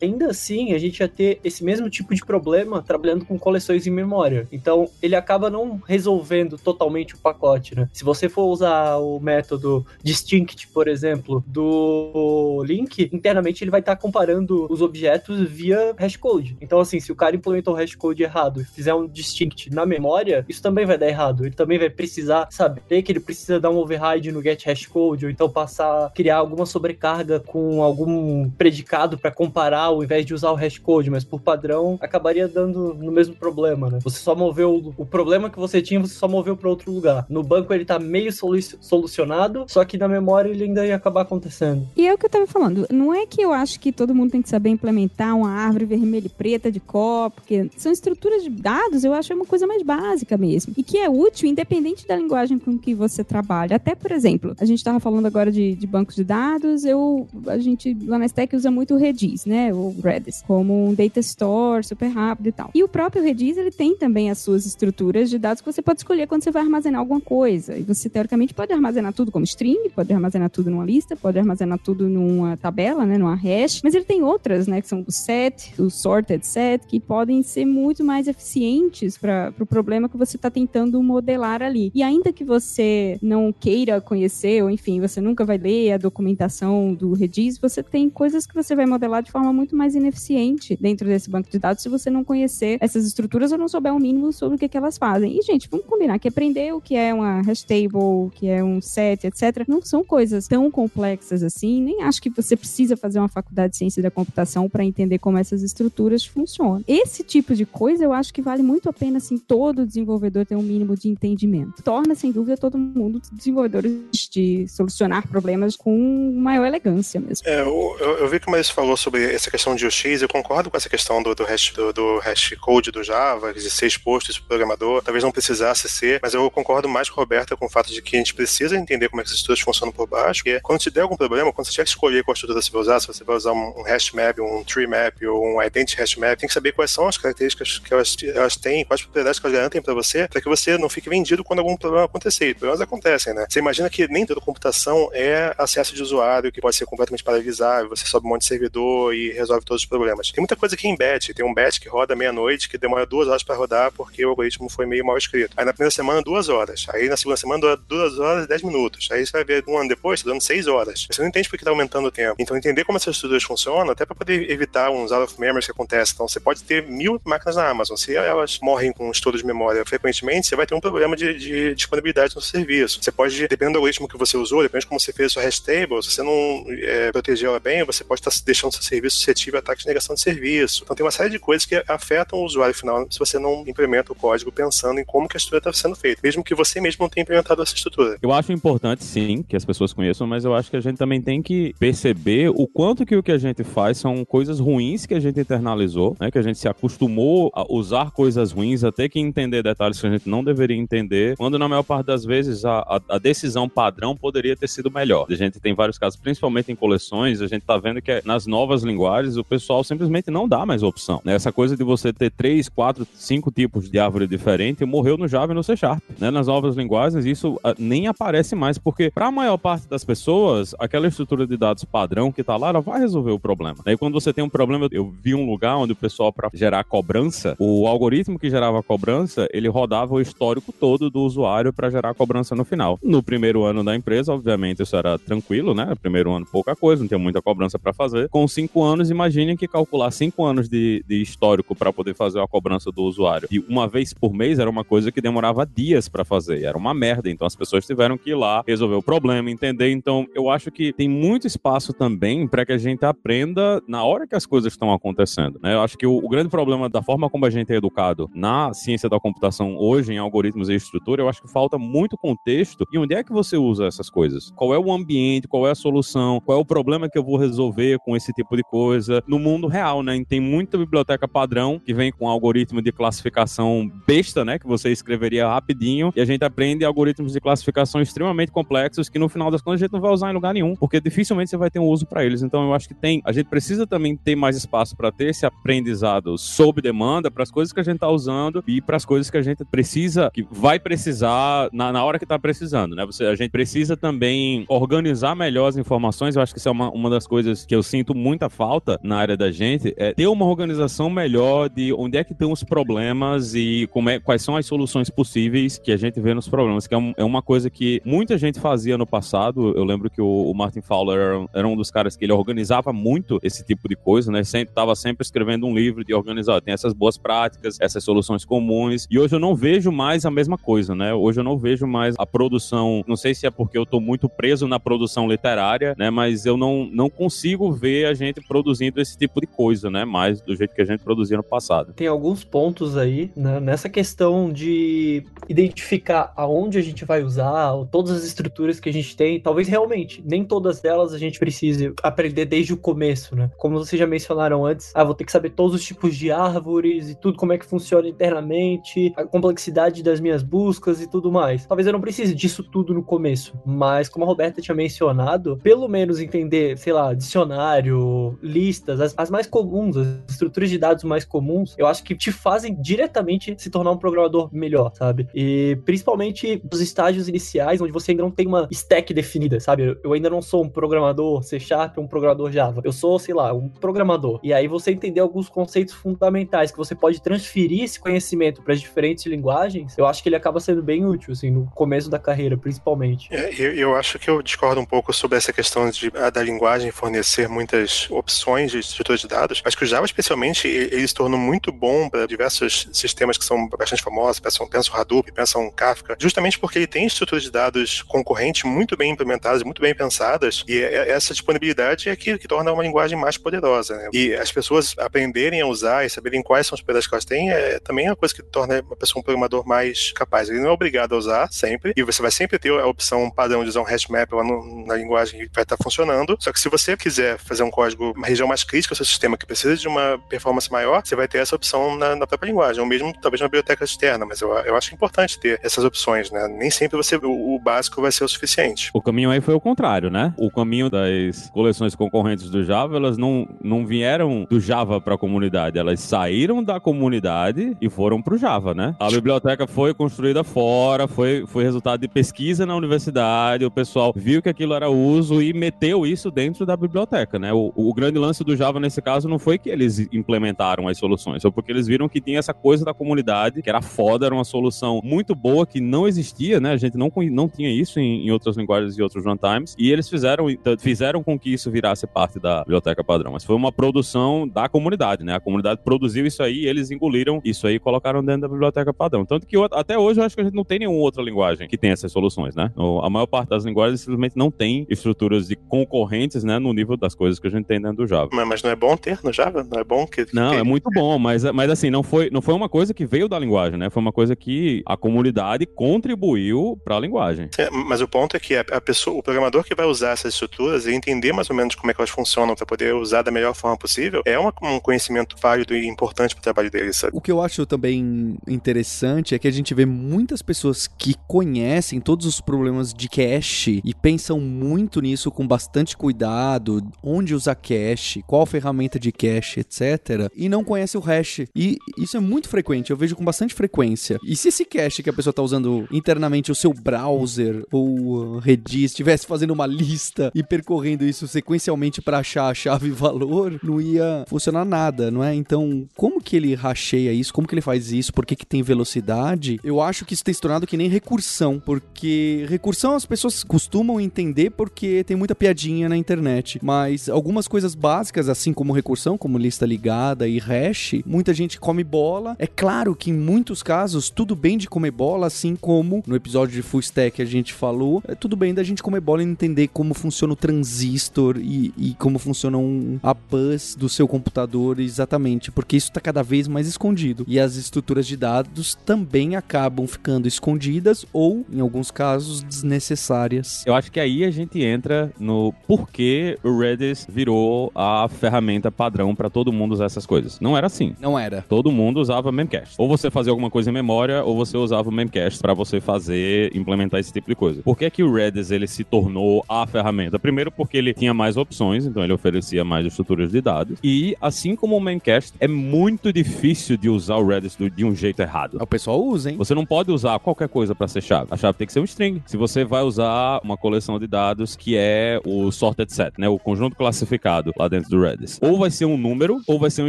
[0.00, 3.90] ainda assim, a gente ia ter esse mesmo tipo de problema trabalhando com coleções em
[3.90, 4.46] memória.
[4.52, 7.88] Então, ele acaba não resolvendo totalmente o pacote, né?
[7.92, 13.96] Se você for usar o método distinct, por exemplo, do link, internamente ele vai estar
[13.96, 16.56] tá comparando os objetos via hashcode.
[16.60, 20.44] Então, assim, se o cara implementou o hashcode errado e fizer um distinct na memória,
[20.48, 21.44] isso também vai dar errado.
[21.44, 25.30] Ele também vai precisar saber que ele precisa dar um override no get hashcode ou
[25.30, 30.54] então passar, criar alguma sobrecarga com algum predicado para comparar ao invés de usar o
[30.54, 33.98] hashcode, mas por padrão acabaria dando no mesmo problema, né?
[34.02, 37.26] Você só moveu o problema que você tinha, você só moveu para outro lugar.
[37.28, 41.22] No banco ele tá meio solu solucionado, só que na memória ele ainda ia acabar
[41.22, 41.86] acontecendo.
[41.96, 44.30] E é o que eu tava falando, não é que eu acho que todo mundo
[44.30, 48.50] tem que saber implementar uma árvore vermelha e preta de copo, porque são estruturas de
[48.50, 50.74] dados, eu acho é uma coisa mais básica mesmo.
[50.76, 53.76] E que é útil independente da linguagem com que você trabalha.
[53.76, 57.58] Até, por exemplo, a gente tava falando agora de, de bancos de dados, eu, a
[57.58, 61.84] gente lá na Stack usa muito o Redis, né, o Redis, como um data store
[61.84, 62.70] super rápido e tal.
[62.74, 66.00] E o próprio Redis, ele tem também as suas estruturas de dados que você pode
[66.00, 67.76] escolher quando você vai armazenar alguma coisa.
[67.76, 71.78] E você, teoricamente, pode armazenar tudo como string, pode armazenar tudo numa lista, pode armazenar
[71.78, 75.80] tudo numa tabela, né, numa hash, mas ele tem outras, né, que são o set,
[75.80, 80.36] o sorted set, que podem ser muito mais eficientes para o pro problema que você
[80.36, 81.92] está tentando modelar ali.
[81.94, 87.12] E ainda que você não queira conhecer, ou enfim, você nunca vai ler documentação do
[87.12, 91.28] Redis, você tem coisas que você vai modelar de forma muito mais ineficiente dentro desse
[91.28, 94.56] banco de dados se você não conhecer essas estruturas ou não souber o mínimo sobre
[94.56, 95.38] o que, que elas fazem.
[95.38, 98.64] E, gente, vamos combinar que aprender o que é uma hash table, o que é
[98.64, 101.82] um set, etc., não são coisas tão complexas assim.
[101.82, 105.36] Nem acho que você precisa fazer uma faculdade de ciência da computação para entender como
[105.36, 106.82] essas estruturas funcionam.
[106.88, 110.56] Esse tipo de coisa eu acho que vale muito a pena, assim, todo desenvolvedor ter
[110.56, 111.82] um mínimo de entendimento.
[111.82, 117.46] Torna, sem dúvida, todo mundo desenvolvedores de solucionar problemas com maior elegância mesmo.
[117.48, 120.28] É, eu, eu, eu vi que o Maris falou sobre essa questão de UX, eu
[120.28, 123.86] concordo com essa questão do, do, hash, do, do hash code do Java, de ser
[123.86, 127.66] exposto esse programador, talvez não precisasse ser, mas eu concordo mais com a Roberta com
[127.66, 130.06] o fato de que a gente precisa entender como é que essas estruturas funcionam por
[130.06, 132.70] baixo, porque quando te der algum problema, quando você tiver que escolher qual estrutura você
[132.70, 136.00] vai usar, se você vai usar um hash map, um tree map ou um identity
[136.00, 139.40] hash map, tem que saber quais são as características que elas, elas têm, quais propriedades
[139.40, 142.50] que elas garantem para você, para que você não fique vendido quando algum problema acontecer.
[142.50, 143.46] E problemas acontecem, né?
[143.48, 147.88] Você imagina que nem toda computação é acesso de usuário, que pode ser completamente paralisável,
[147.88, 150.30] você sobe um monte de servidor e resolve todos os problemas.
[150.30, 153.42] Tem muita coisa que embete, tem um batch que roda meia-noite, que demora duas horas
[153.42, 155.52] para rodar porque o algoritmo foi meio mal escrito.
[155.56, 156.86] Aí na primeira semana, duas horas.
[156.90, 159.08] Aí na segunda semana, duas horas e dez minutos.
[159.10, 161.06] Aí você vai ver um ano depois, tá dando seis horas.
[161.10, 162.36] Você não entende porque tá aumentando o tempo.
[162.38, 165.70] Então entender como essas estruturas funcionam, até para poder evitar uns out of memory que
[165.70, 166.14] acontecem.
[166.14, 167.96] Então você pode ter mil máquinas na Amazon.
[167.96, 171.74] Se elas morrem com estouro de memória frequentemente, você vai ter um problema de, de
[171.74, 173.02] disponibilidade no serviço.
[173.02, 175.42] Você pode, dependendo do algoritmo que você usou, depende de como você fez a sua
[175.42, 178.82] hash table, se você não é, protegeu ela bem, você pode estar tá deixando seu
[178.82, 180.82] serviço suscetível a ataques de negação de serviço.
[180.84, 184.12] Então tem uma série de coisas que afetam o usuário final se você não implementa
[184.12, 187.02] o código pensando em como que a estrutura está sendo feita, mesmo que você mesmo
[187.02, 188.16] não tenha implementado essa estrutura.
[188.22, 191.20] Eu acho importante, sim, que as pessoas conheçam, mas eu acho que a gente também
[191.20, 195.14] tem que perceber o quanto que o que a gente faz são coisas ruins que
[195.14, 196.30] a gente internalizou, né?
[196.30, 200.06] Que a gente se acostumou a usar coisas ruins, a ter que entender detalhes que
[200.06, 203.68] a gente não deveria entender, quando na maior parte das vezes a, a, a decisão
[203.68, 205.26] padrão poderia ter sido melhor.
[205.28, 208.84] A gente tem vários casos, principalmente em coleções, a gente tá vendo que nas novas
[208.84, 211.20] linguagens o pessoal simplesmente não dá mais opção.
[211.24, 211.34] Né?
[211.34, 215.50] Essa coisa de você ter três, quatro, cinco tipos de árvore diferente morreu no Java
[215.50, 216.04] e no C Sharp.
[216.20, 216.30] Né?
[216.30, 220.72] Nas novas linguagens isso uh, nem aparece mais, porque para a maior parte das pessoas,
[220.78, 223.78] aquela estrutura de dados padrão que tá lá, ela vai resolver o problema.
[223.84, 226.84] Aí quando você tem um problema, eu vi um lugar onde o pessoal para gerar
[226.84, 231.90] cobrança, o algoritmo que gerava a cobrança, ele rodava o histórico todo do usuário para
[231.90, 233.00] gerar a cobrança no final.
[233.02, 235.94] No primeiro ano da empresa, obviamente, isso era tranquilo, né?
[236.00, 238.28] Primeiro ano pouca coisa, não tinha muita cobrança para fazer.
[238.28, 242.46] Com cinco anos, imagine que calcular cinco anos de, de histórico para poder fazer a
[242.46, 246.24] cobrança do usuário e uma vez por mês era uma coisa que demorava dias para
[246.24, 246.62] fazer.
[246.62, 247.30] Era uma merda.
[247.30, 249.90] Então as pessoas tiveram que ir lá resolver o problema, entender.
[249.90, 254.26] Então eu acho que tem muito espaço também para que a gente aprenda na hora
[254.26, 255.58] que as coisas estão acontecendo.
[255.62, 255.74] Né?
[255.74, 258.72] Eu acho que o, o, grande problema da forma como a gente é educado na
[258.74, 262.98] ciência da computação hoje, em algoritmos e estrutura, eu acho que falta muito contexto e
[262.98, 264.50] onde é que você usa essas coisas.
[264.54, 267.36] Qual é o ambiente, qual é a solução, qual é o problema que eu vou
[267.36, 270.16] resolver com esse tipo de coisa no mundo real, né?
[270.16, 274.58] E tem muita biblioteca padrão que vem com algoritmo de classificação besta, né?
[274.58, 279.28] Que você escreveria rapidinho e a gente aprende algoritmos de classificação extremamente complexos que no
[279.28, 281.70] final das contas a gente não vai usar em lugar nenhum, porque dificilmente você vai
[281.70, 282.42] ter um uso para eles.
[282.42, 285.46] Então eu acho que tem, a gente precisa também ter mais espaço para ter esse
[285.46, 289.30] aprendizado sob demanda para as coisas que a gente está usando e para as coisas
[289.30, 293.04] que a gente precisa, que vai precisar na, na hora que está precisando, né?
[293.06, 296.34] Você, a gente precisa também organizar melhor as informações.
[296.34, 299.16] Eu acho que isso é uma, uma das coisas que eu sinto muita falta na
[299.16, 303.54] área da gente, é ter uma organização melhor de onde é que tem os problemas
[303.54, 306.94] e como é, quais são as soluções possíveis que a gente vê nos problemas, que
[306.94, 309.72] é, um, é uma coisa que muita gente fazia no passado.
[309.76, 312.92] Eu lembro que o, o Martin Fowler era, era, um dos caras que ele organizava
[312.92, 314.42] muito esse tipo de coisa, né?
[314.44, 319.06] Sempre estava sempre escrevendo um livro de organizar, tem essas boas práticas, essas soluções comuns.
[319.10, 321.12] E hoje eu não vejo mais a mesma coisa, né?
[321.12, 324.28] Hoje eu não vejo mais a produção, não sei se é porque eu estou muito
[324.28, 326.10] preso na produção literária, né?
[326.10, 330.04] Mas eu não, não consigo ver a gente produzindo esse tipo de coisa, né?
[330.04, 331.92] Mais do jeito que a gente produzia no passado.
[331.92, 338.12] Tem alguns pontos aí né, nessa questão de identificar aonde a gente vai usar, todas
[338.12, 339.40] as estruturas que a gente tem.
[339.40, 343.50] Talvez realmente nem todas delas a gente precise aprender desde o começo, né?
[343.56, 347.10] Como vocês já mencionaram antes, ah, vou ter que saber todos os tipos de árvores
[347.10, 351.66] e tudo como é que funciona internamente, a complexidade das minhas buscas e tudo mais.
[351.66, 355.15] Talvez eu não precise disso tudo no começo, mas como a Roberta tinha mencionado,
[355.62, 361.04] pelo menos entender, sei lá, dicionário, listas, as, as mais comuns, as estruturas de dados
[361.04, 365.28] mais comuns, eu acho que te fazem diretamente se tornar um programador melhor, sabe?
[365.34, 369.98] E principalmente nos estágios iniciais, onde você ainda não tem uma stack definida, sabe?
[370.02, 372.80] Eu ainda não sou um programador C Sharp, um programador Java.
[372.84, 374.40] Eu sou, sei lá, um programador.
[374.42, 378.80] E aí você entender alguns conceitos fundamentais que você pode transferir esse conhecimento para as
[378.80, 382.56] diferentes linguagens, eu acho que ele acaba sendo bem útil, assim, no começo da carreira,
[382.56, 383.28] principalmente.
[383.32, 386.42] É, eu, eu, acho que eu discordo um pouco pouco sobre essa questão de, da
[386.42, 389.60] linguagem fornecer muitas opções de estrutura de dados.
[389.62, 393.68] Acho que o Java, especialmente, ele se tornou muito bom para diversos sistemas que são
[393.68, 398.62] bastante famosos, pensam, pensam Hadoop, pensam Kafka, justamente porque ele tem estruturas de dados concorrentes
[398.62, 402.72] muito bem implementadas, muito bem pensadas, e é, é, essa disponibilidade é que, que torna
[402.72, 403.98] uma linguagem mais poderosa.
[403.98, 404.08] Né?
[404.14, 407.50] E as pessoas aprenderem a usar e saberem quais são as propriedades que elas têm
[407.50, 410.48] é também uma coisa que torna uma pessoa um programador mais capaz.
[410.48, 413.62] Ele não é obrigado a usar sempre, e você vai sempre ter a opção padrão
[413.62, 416.36] de usar um hash map no, na linguagem vai estar funcionando.
[416.38, 419.36] Só que se você quiser fazer um código, uma região mais crítica do seu sistema
[419.36, 422.80] que precisa de uma performance maior, você vai ter essa opção na, na própria linguagem,
[422.80, 426.48] ou mesmo talvez na biblioteca externa, mas eu, eu acho importante ter essas opções, né?
[426.48, 428.90] Nem sempre você o, o básico vai ser o suficiente.
[428.94, 430.34] O caminho aí foi o contrário, né?
[430.36, 435.18] O caminho das coleções concorrentes do Java, elas não, não vieram do Java para a
[435.18, 438.94] comunidade, elas saíram da comunidade e foram pro Java, né?
[439.00, 444.42] A biblioteca foi construída fora, foi, foi resultado de pesquisa na universidade, o pessoal viu
[444.42, 447.52] que aquilo era uso e meteu isso dentro da biblioteca, né?
[447.52, 451.42] O, o grande lance do Java nesse caso não foi que eles implementaram as soluções,
[451.42, 454.44] foi porque eles viram que tinha essa coisa da comunidade, que era foda, era uma
[454.44, 456.72] solução muito boa que não existia, né?
[456.72, 460.08] A gente não, não tinha isso em, em outras linguagens e outros runtimes, e eles
[460.08, 460.46] fizeram,
[460.78, 463.32] fizeram com que isso virasse parte da biblioteca padrão.
[463.32, 465.34] Mas foi uma produção da comunidade, né?
[465.34, 469.24] A comunidade produziu isso aí, eles engoliram isso aí e colocaram dentro da biblioteca padrão.
[469.24, 471.78] Tanto que até hoje eu acho que a gente não tem nenhuma outra linguagem que
[471.78, 472.72] tenha essas soluções, né?
[473.02, 477.14] A maior parte das linguagens simplesmente não tem estruturas de concorrentes, né, no nível das
[477.14, 478.30] coisas que a gente tem dentro do Java.
[478.32, 479.66] Mas, mas não é bom ter no Java?
[479.68, 480.26] Não é bom que.
[480.32, 483.28] Não, é muito bom, mas, mas assim, não foi, não foi uma coisa que veio
[483.28, 483.90] da linguagem, né?
[483.90, 487.48] Foi uma coisa que a comunidade contribuiu para a linguagem.
[487.58, 490.34] É, mas o ponto é que a, a, pessoa, o programador que vai usar essas
[490.34, 493.30] estruturas e entender mais ou menos como é que elas funcionam para poder usar da
[493.30, 497.16] melhor forma possível, é uma, um conhecimento válido e importante para o trabalho dele, sabe?
[497.16, 502.00] O que eu acho também interessante é que a gente vê muitas pessoas que conhecem
[502.00, 508.22] todos os problemas de cache e pensam muito nisso com bastante cuidado, onde usar cache,
[508.26, 510.30] qual ferramenta de cache, etc.
[510.34, 511.42] E não conhece o hash.
[511.54, 514.18] E isso é muito frequente, eu vejo com bastante frequência.
[514.24, 518.92] E se esse cache que a pessoa está usando internamente o seu browser ou Redis
[518.92, 524.24] estivesse fazendo uma lista e percorrendo isso sequencialmente para achar a chave valor, não ia
[524.28, 525.34] funcionar nada, não é?
[525.34, 527.32] Então, como que ele racheia isso?
[527.32, 528.12] Como que ele faz isso?
[528.12, 529.60] Por que, que tem velocidade?
[529.62, 534.00] Eu acho que isso tem se tornado que nem recursão, porque recursão as pessoas costumam
[534.00, 539.38] entender porque tem muita piadinha na internet, mas algumas coisas básicas, assim como recursão, como
[539.38, 542.36] lista ligada e hash, muita gente come bola.
[542.38, 546.54] É claro que em muitos casos tudo bem de comer bola, assim como no episódio
[546.54, 549.68] de Full Stack a gente falou, é tudo bem da gente comer bola e entender
[549.68, 555.50] como funciona o transistor e, e como funciona um, a bus do seu computador exatamente,
[555.50, 560.28] porque isso está cada vez mais escondido e as estruturas de dados também acabam ficando
[560.28, 563.64] escondidas ou, em alguns casos, desnecessárias.
[563.66, 569.14] Eu acho que aí a gente entra no porquê o Redis virou a ferramenta padrão
[569.14, 570.38] para todo mundo usar essas coisas.
[570.40, 570.94] Não era assim.
[571.00, 571.44] Não era.
[571.48, 572.74] Todo mundo usava Memcached.
[572.78, 576.54] Ou você fazia alguma coisa em memória, ou você usava o Memcached para você fazer,
[576.54, 577.62] implementar esse tipo de coisa.
[577.62, 580.18] Por que que o Redis ele se tornou a ferramenta?
[580.18, 583.78] Primeiro porque ele tinha mais opções, então ele oferecia mais estruturas de dados.
[583.82, 588.20] E assim como o Memcached, é muito difícil de usar o Redis de um jeito
[588.20, 588.58] errado.
[588.60, 589.36] O pessoal usa, hein?
[589.36, 591.28] Você não pode usar qualquer coisa para ser chave.
[591.30, 592.22] A chave tem que ser um string.
[592.26, 594.25] Se você vai usar uma coleção de dados
[594.58, 598.70] que é o sorted set, né, o conjunto classificado lá dentro do Redis, ou vai
[598.70, 599.88] ser um número, ou vai ser um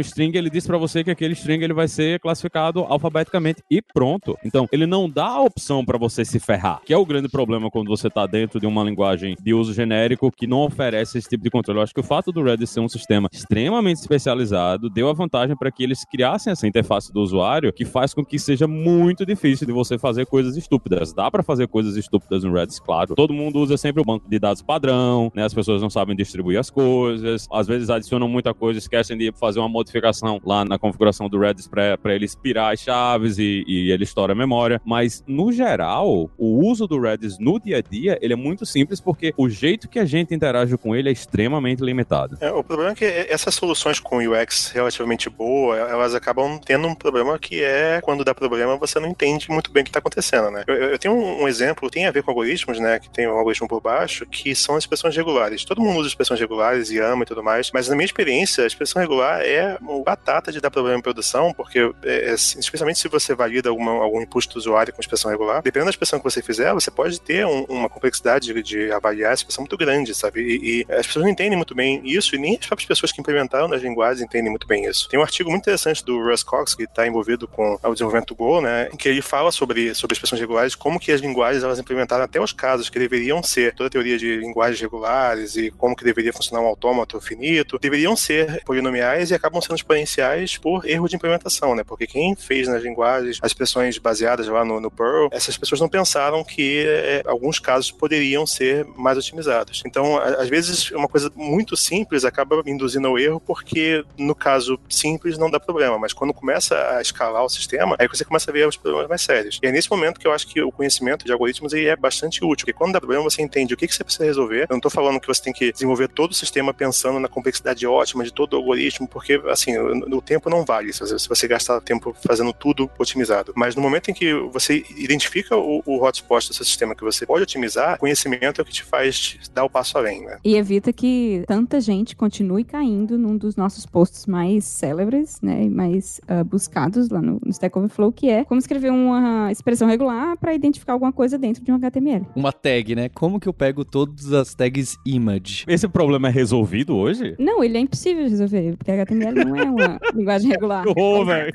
[0.00, 4.36] string, ele diz para você que aquele string ele vai ser classificado alfabeticamente e pronto.
[4.44, 7.70] Então, ele não dá a opção para você se ferrar, que é o grande problema
[7.70, 11.42] quando você tá dentro de uma linguagem de uso genérico que não oferece esse tipo
[11.42, 11.78] de controle.
[11.78, 15.56] Eu acho que o fato do Redis ser um sistema extremamente especializado deu a vantagem
[15.56, 19.66] para que eles criassem essa interface do usuário que faz com que seja muito difícil
[19.66, 21.12] de você fazer coisas estúpidas.
[21.12, 23.14] Dá para fazer coisas estúpidas no Redis, claro.
[23.14, 25.44] Todo mundo usa sempre o banco de dados padrão, né?
[25.44, 29.58] As pessoas não sabem distribuir as coisas, às vezes adicionam muita coisa, esquecem de fazer
[29.58, 34.04] uma modificação lá na configuração do Redis para ele expirar as chaves e, e ele
[34.04, 34.80] estoura a memória.
[34.84, 39.00] Mas, no geral, o uso do Redis no dia a dia, ele é muito simples
[39.00, 42.36] porque o jeito que a gente interage com ele é extremamente limitado.
[42.40, 46.94] É, o problema é que essas soluções com UX relativamente boa, elas acabam tendo um
[46.94, 50.50] problema que é quando dá problema você não entende muito bem o que está acontecendo,
[50.50, 50.64] né?
[50.66, 52.98] Eu, eu tenho um, exemplo, tem a ver com algoritmos, né?
[52.98, 55.64] Que tem um algoritmo por baixo, que são as expressões regulares.
[55.64, 58.66] Todo mundo usa expressões regulares e ama e tudo mais, mas na minha experiência, a
[58.66, 63.08] expressão regular é uma batata de dar problema em produção, porque é, é especialmente se
[63.08, 66.42] você valida alguma, algum input do usuário com expressão regular, dependendo da expressão que você
[66.42, 70.40] fizer, você pode ter um, uma complexidade de, de, avaliar a expressão muito grande, sabe?
[70.40, 73.20] E, e, as pessoas não entendem muito bem isso, e nem as próprias pessoas que
[73.20, 75.08] implementaram nas linguagens entendem muito bem isso.
[75.08, 78.34] Tem um artigo muito interessante do Russ Cox, que está envolvido com o desenvolvimento do
[78.34, 78.88] Go, né?
[78.92, 82.40] Em que ele fala sobre, sobre expressões regulares, como que as linguagens elas implementaram até
[82.40, 86.62] os casos que deveriam ser toda teoria de linguagens regulares e como que deveria funcionar
[86.62, 91.82] um autômato finito, deveriam ser polinomiais e acabam sendo exponenciais por erro de implementação, né?
[91.82, 95.88] Porque quem fez nas linguagens as expressões baseadas lá no, no Perl, essas pessoas não
[95.88, 99.82] pensaram que é, alguns casos poderiam ser mais otimizados.
[99.84, 104.78] Então, a, às vezes, uma coisa muito simples acaba induzindo ao erro porque, no caso
[104.88, 108.54] simples, não dá problema, mas quando começa a escalar o sistema, aí você começa a
[108.54, 109.58] ver os problemas mais sérios.
[109.60, 112.44] E é nesse momento que eu acho que o conhecimento de algoritmos aí é bastante
[112.44, 114.62] útil, porque quando dá problema, você entende o que, que você precisa resolver.
[114.62, 117.86] Eu não estou falando que você tem que desenvolver todo o sistema pensando na complexidade
[117.86, 122.14] ótima de todo o algoritmo, porque, assim, o, tempo não vale se você gastar tempo
[122.26, 123.52] fazendo tudo otimizado.
[123.56, 127.24] Mas no momento em que você identifica o, o hotspot do seu sistema que você
[127.24, 130.38] pode otimizar, conhecimento é o que te faz dar o passo além, né?
[130.44, 135.70] E evita que tanta gente continue caindo num dos nossos posts mais célebres, né, e
[135.70, 140.36] mais uh, buscados lá no, no Stack Overflow, que é como escrever uma expressão regular
[140.36, 142.26] para identificar alguma coisa dentro de um HTML.
[142.34, 143.08] Uma tag, né?
[143.08, 145.64] Como que eu pego todas as tags image?
[145.66, 147.34] Esse problema é resolvido hoje?
[147.38, 150.84] Não, ele é impossível de resolver, porque HTML não é uma linguagem regular.
[150.96, 151.52] Oh, velho.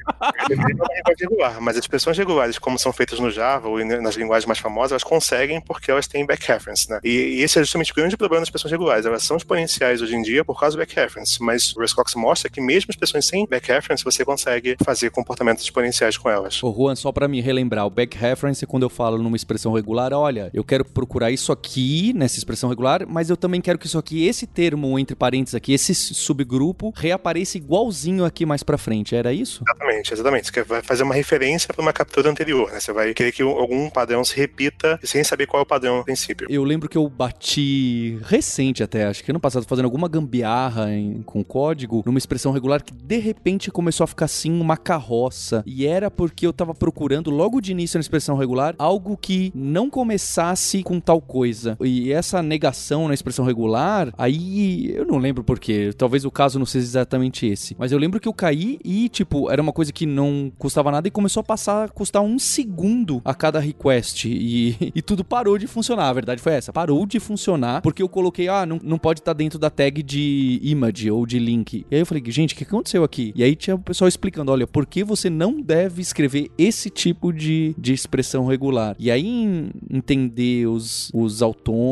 [0.49, 4.15] é uma linguagem regular, mas as expressões regulares, como são feitas no Java ou nas
[4.15, 6.99] linguagens mais famosas, elas conseguem porque elas têm back reference, né?
[7.03, 9.05] E, e esse é justamente o grande problema das expressões regulares.
[9.05, 12.49] Elas são exponenciais hoje em dia por causa do back reference, mas o Rescox mostra
[12.49, 16.61] que mesmo expressões sem back reference, você consegue fazer comportamentos exponenciais com elas.
[16.63, 19.73] Ô Juan, só para me relembrar, o back reference é quando eu falo numa expressão
[19.73, 23.87] regular, olha, eu quero procurar isso aqui nessa expressão regular, mas eu também quero que
[23.87, 29.15] isso aqui, esse termo entre parênteses aqui, esse subgrupo, reapareça igualzinho aqui mais para frente.
[29.15, 29.63] Era isso?
[29.67, 30.51] Exatamente, exatamente.
[30.51, 32.79] Você vai fazer uma referência para uma captura anterior, né?
[32.79, 36.03] Você vai querer que algum padrão se repita sem saber qual é o padrão a
[36.03, 36.47] princípio.
[36.49, 41.21] Eu lembro que eu bati recente até, acho que ano passado, fazendo alguma gambiarra em,
[41.23, 45.63] com código, numa expressão regular que de repente começou a ficar assim uma carroça.
[45.65, 49.89] E era porque eu tava procurando logo de início na expressão regular algo que não
[49.89, 51.77] começasse com tal coisa.
[51.81, 55.91] E essa negação na expressão regular, aí eu não lembro porquê.
[55.97, 57.75] Talvez o caso não seja exatamente esse.
[57.77, 61.07] Mas eu lembro que eu caí e, tipo, era uma coisa que não custava nada
[61.07, 64.25] e começou a passar a custar um segundo a cada request.
[64.27, 66.09] E, e tudo parou de funcionar.
[66.09, 66.73] A verdade foi essa.
[66.73, 70.01] Parou de funcionar porque eu coloquei, ah, não, não pode estar tá dentro da tag
[70.03, 71.85] de image ou de link.
[71.89, 73.33] E aí eu falei, gente, o que aconteceu aqui?
[73.35, 77.31] E aí tinha o pessoal explicando, olha, por que você não deve escrever esse tipo
[77.31, 78.95] de, de expressão regular?
[78.99, 81.41] E aí entender os, os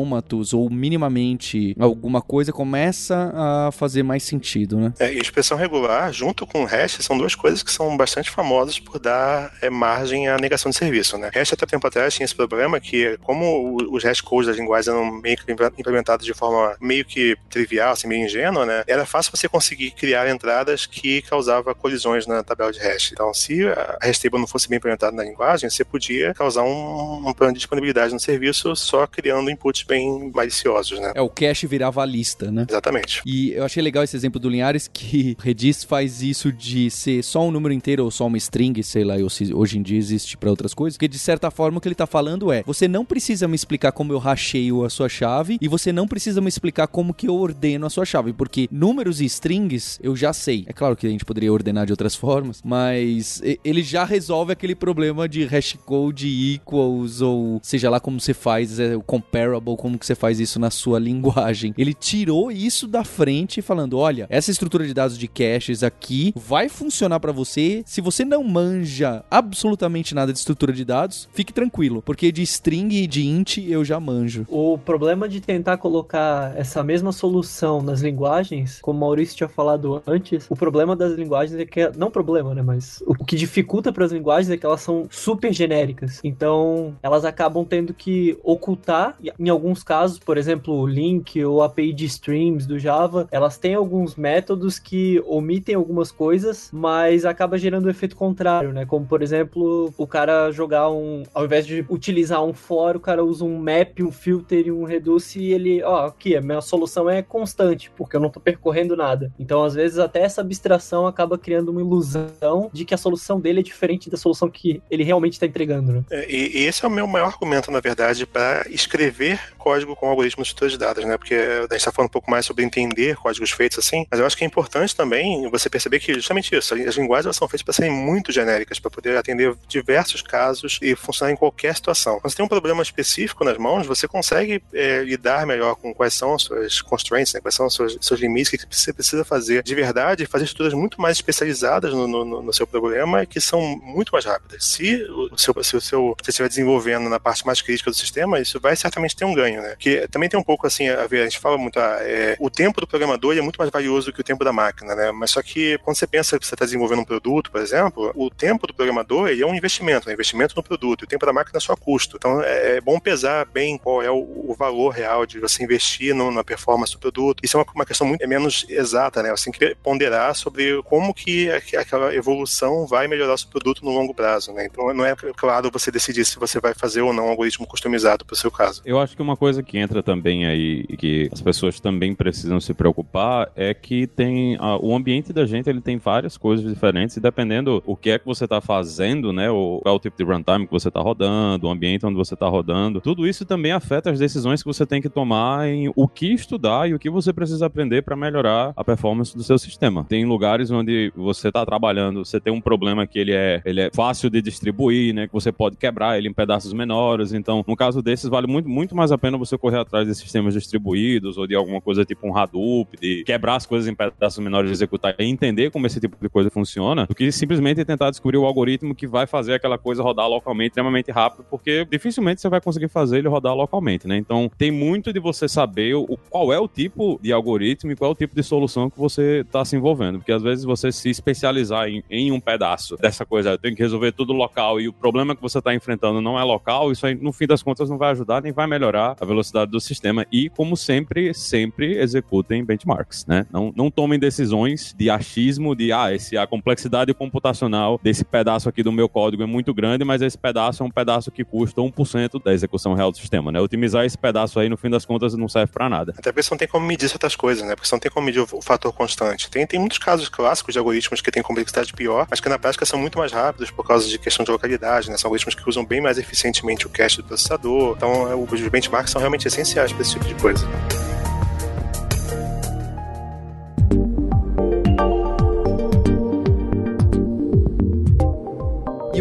[0.02, 4.92] autômatos ou minimamente alguma coisa começa a fazer mais sentido, né?
[4.98, 9.52] É, expressão regular, junto com hash, são duas coisas que são bastante famosas por dar
[9.62, 11.30] é, margem à negação de serviço, né?
[11.34, 15.20] Hash até tempo atrás tinha esse problema que, como os hash codes das linguagens eram
[15.20, 18.82] meio que implementados de forma meio que trivial, assim, meio ingênua, né?
[18.86, 23.12] Era fácil você conseguir criar entradas que causavam colisões na tabela de hash.
[23.12, 27.28] Então, se a hash table não fosse bem implementada na linguagem, você podia causar um,
[27.28, 31.12] um plano de disponibilidade no serviço só criando inputs bem maliciosos, né?
[31.14, 32.64] É, o cache virava a lista, né?
[32.68, 33.20] Exatamente.
[33.26, 37.46] E eu achei legal esse exemplo do Linhares que Redis faz isso de ser só
[37.46, 39.16] um número inteiro ou só uma string, sei lá,
[39.54, 42.06] hoje em dia existe para outras coisas, porque de certa forma o que ele tá
[42.06, 45.92] falando é: você não precisa me explicar como eu racheio a sua chave e você
[45.92, 49.98] não precisa me explicar como que eu ordeno a sua chave, porque números e strings
[50.02, 50.64] eu já sei.
[50.66, 54.74] É claro que a gente poderia ordenar de outras formas, mas ele já resolve aquele
[54.74, 60.06] problema de hashcode equals ou seja lá como você faz, é, o comparable, como que
[60.06, 61.74] você faz isso na sua linguagem.
[61.76, 66.68] Ele tirou isso da frente falando, olha, essa estrutura de dados de caches aqui vai
[66.68, 67.82] funcionar para você.
[67.86, 72.94] Se você não manja absolutamente nada de estrutura de dados, fique tranquilo, porque de string
[72.94, 74.46] e de int eu já manjo.
[74.48, 80.02] O problema de tentar colocar essa mesma solução nas linguagens, como o Maurício tinha falado
[80.06, 84.04] antes, o problema das linguagens é que não problema, né, mas o que dificulta para
[84.04, 86.20] as linguagens é que elas são super genéricas.
[86.22, 91.92] Então, elas acabam tendo que ocultar em alguns casos, por exemplo, o link ou API
[91.92, 97.84] de streams do Java, elas têm alguns métodos que omitem algumas coisas, mas acaba gerando
[97.84, 98.84] o um efeito contrário, né?
[98.84, 103.24] Como por exemplo, o cara jogar um, ao invés de utilizar um for, o cara
[103.24, 107.08] usa um map, um filter e um reduce e ele, ó, aqui, a minha solução
[107.08, 109.32] é constante, porque eu não tô percorrendo nada.
[109.38, 113.60] Então, às vezes até essa abstração acaba criando uma ilusão de que a solução dele
[113.60, 116.04] é diferente da solução que ele realmente está entregando, né?
[116.10, 120.48] É, e esse é o meu maior argumento, na verdade, para escrever código com algoritmos
[120.48, 121.16] de estrutura de dados, né?
[121.16, 124.26] Porque a gente está falando um pouco mais sobre entender códigos feitos assim, mas eu
[124.26, 127.72] acho que é importante também você perceber que justamente isso, as linguagens são feitas para
[127.72, 132.18] serem muito genéricas, para poder atender diversos casos e funcionar em qualquer situação.
[132.20, 136.14] Quando você tem um problema específico nas mãos, você consegue é, lidar melhor com quais
[136.14, 137.40] são as suas constraints, né?
[137.40, 140.74] quais são os seus, seus limites, o que você precisa fazer de verdade, fazer estruturas
[140.74, 144.64] muito mais especializadas no, no, no seu problema que são muito mais rápidas.
[144.64, 148.40] Se o seu, se o seu, você estiver desenvolvendo na parte mais crítica do sistema,
[148.40, 149.76] isso vai certamente ter um ganho tamanho, né?
[149.78, 152.50] Que também tem um pouco assim a ver, a gente fala muito, ah, é, o
[152.50, 155.12] tempo do programador é muito mais valioso do que o tempo da máquina, né?
[155.12, 158.30] Mas só que quando você pensa que você está desenvolvendo um produto, por exemplo, o
[158.30, 161.58] tempo do programador é um investimento, um investimento no produto, e o tempo da máquina
[161.58, 162.16] é só custo.
[162.16, 166.14] Então é, é bom pesar bem qual é o, o valor real de você investir
[166.14, 167.40] no, na performance do produto.
[167.42, 169.30] Isso é uma, uma questão muito é menos exata, né?
[169.30, 173.90] Você tem que ponderar sobre como que aquela evolução vai melhorar o seu produto no
[173.90, 174.66] longo prazo, né?
[174.66, 178.24] Então não é claro você decidir se você vai fazer ou não um algoritmo customizado
[178.24, 178.82] para o seu caso.
[178.84, 182.60] Eu acho que uma coisa que entra também aí e que as pessoas também precisam
[182.60, 187.16] se preocupar é que tem a, o ambiente da gente ele tem várias coisas diferentes
[187.16, 189.48] e dependendo o que é que você está fazendo, né?
[189.48, 192.48] Qual é o tipo de runtime que você está rodando, o ambiente onde você está
[192.48, 196.32] rodando, tudo isso também afeta as decisões que você tem que tomar em o que
[196.32, 200.06] estudar e o que você precisa aprender para melhorar a performance do seu sistema.
[200.08, 203.90] Tem lugares onde você está trabalhando, você tem um problema que ele é, ele é
[203.92, 205.26] fácil de distribuir, né?
[205.26, 207.32] Que você pode quebrar ele em pedaços menores.
[207.32, 210.54] Então, no caso desses, vale muito, muito mais a pena você correr atrás de sistemas
[210.54, 214.70] distribuídos ou de alguma coisa tipo um Hadoop, de quebrar as coisas em pedaços menores
[214.70, 218.38] de executar e entender como esse tipo de coisa funciona, do que simplesmente tentar descobrir
[218.38, 222.60] o algoritmo que vai fazer aquela coisa rodar localmente extremamente rápido, porque dificilmente você vai
[222.60, 224.16] conseguir fazer ele rodar localmente, né?
[224.16, 228.10] Então, tem muito de você saber o, qual é o tipo de algoritmo e qual
[228.10, 231.10] é o tipo de solução que você está se envolvendo, porque às vezes você se
[231.10, 234.92] especializar em, em um pedaço dessa coisa, eu tenho que resolver tudo local e o
[234.92, 237.98] problema que você está enfrentando não é local, isso aí, no fim das contas, não
[237.98, 240.26] vai ajudar nem vai melhorar a velocidade do sistema.
[240.32, 243.46] E, como sempre, sempre executem benchmarks, né?
[243.52, 248.82] Não, não tomem decisões de achismo, de, ah, esse, a complexidade computacional desse pedaço aqui
[248.82, 252.42] do meu código é muito grande, mas esse pedaço é um pedaço que custa 1%
[252.42, 253.60] da execução real do sistema, né?
[253.60, 256.12] Otimizar esse pedaço aí, no fim das contas, não serve para nada.
[256.18, 257.76] Até porque você não tem como medir certas coisas, né?
[257.76, 259.48] Porque você não tem como medir o fator constante.
[259.48, 262.84] Tem, tem muitos casos clássicos de algoritmos que têm complexidade pior, mas que na prática
[262.84, 265.16] são muito mais rápidos por causa de questão de localidade, né?
[265.16, 267.94] São algoritmos que usam bem mais eficientemente o cache do processador.
[267.96, 270.66] Então, é, os benchmarks são realmente essenciais para esse tipo de coisa.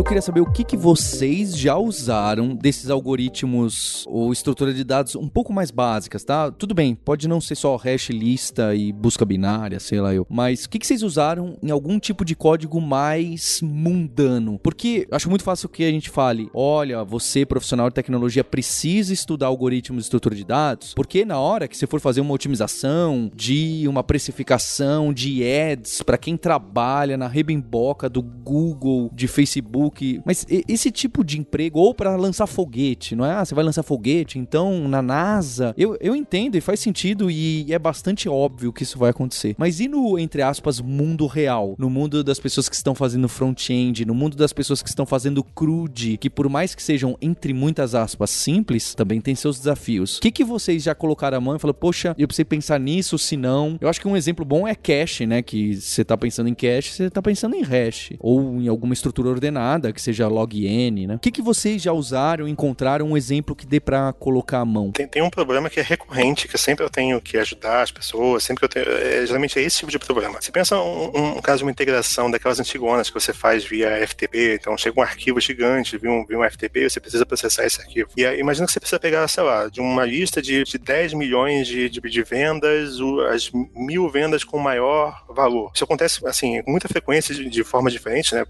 [0.02, 5.16] Eu queria saber o que, que vocês já usaram desses algoritmos ou estrutura de dados
[5.16, 6.50] um pouco mais básicas, tá?
[6.50, 10.26] Tudo bem, pode não ser só hash lista e busca binária, sei lá eu.
[10.28, 14.58] Mas o que, que vocês usaram em algum tipo de código mais mundano?
[14.64, 19.46] Porque acho muito fácil que a gente fale: olha, você, profissional de tecnologia, precisa estudar
[19.46, 23.88] algoritmos de estrutura de dados, porque na hora que você for fazer uma otimização de
[23.88, 29.91] uma precificação de ads para quem trabalha na rebimboca do Google, de Facebook,
[30.26, 33.34] Mas esse tipo de emprego, ou para lançar foguete, não é?
[33.34, 35.74] Ah, você vai lançar foguete, então na NASA.
[35.78, 39.56] Eu, eu entendo e faz sentido e é bastante óbvio que isso vai acontecer.
[39.58, 41.76] Mas e no, entre aspas, mundo real?
[41.78, 45.44] No mundo das pessoas que estão fazendo front-end, no mundo das pessoas que estão fazendo
[45.44, 50.18] crude, que por mais que sejam, entre muitas aspas, simples, também tem seus desafios.
[50.18, 53.18] O que, que vocês já colocaram a mão e falaram, poxa, eu precisei pensar nisso,
[53.18, 53.78] se não.
[53.80, 55.42] Eu acho que um exemplo bom é cache, né?
[55.42, 58.12] Que você tá pensando em cache, você tá pensando em hash.
[58.20, 61.16] Ou em alguma estrutura ordenada nada que seja login, né?
[61.16, 64.92] O que, que vocês já usaram, encontraram um exemplo que dê para colocar a mão?
[64.92, 68.44] Tem, tem um problema que é recorrente, que sempre eu tenho que ajudar as pessoas,
[68.44, 68.98] sempre que eu tenho.
[68.98, 70.42] É, geralmente é esse tipo de problema.
[70.42, 74.58] Você pensa um, um, caso de uma integração daquelas antigonas que você faz via FTP,
[74.60, 78.10] então chega um arquivo gigante, via um, um FTP, você precisa processar esse arquivo.
[78.18, 81.14] E aí, imagina que você precisa pegar, sei lá, de uma lista de, de 10
[81.14, 82.98] milhões de, de, de vendas,
[83.34, 85.72] as mil vendas com maior valor.
[85.74, 88.46] Isso acontece, assim, com muita frequência, de, de forma diferente, né?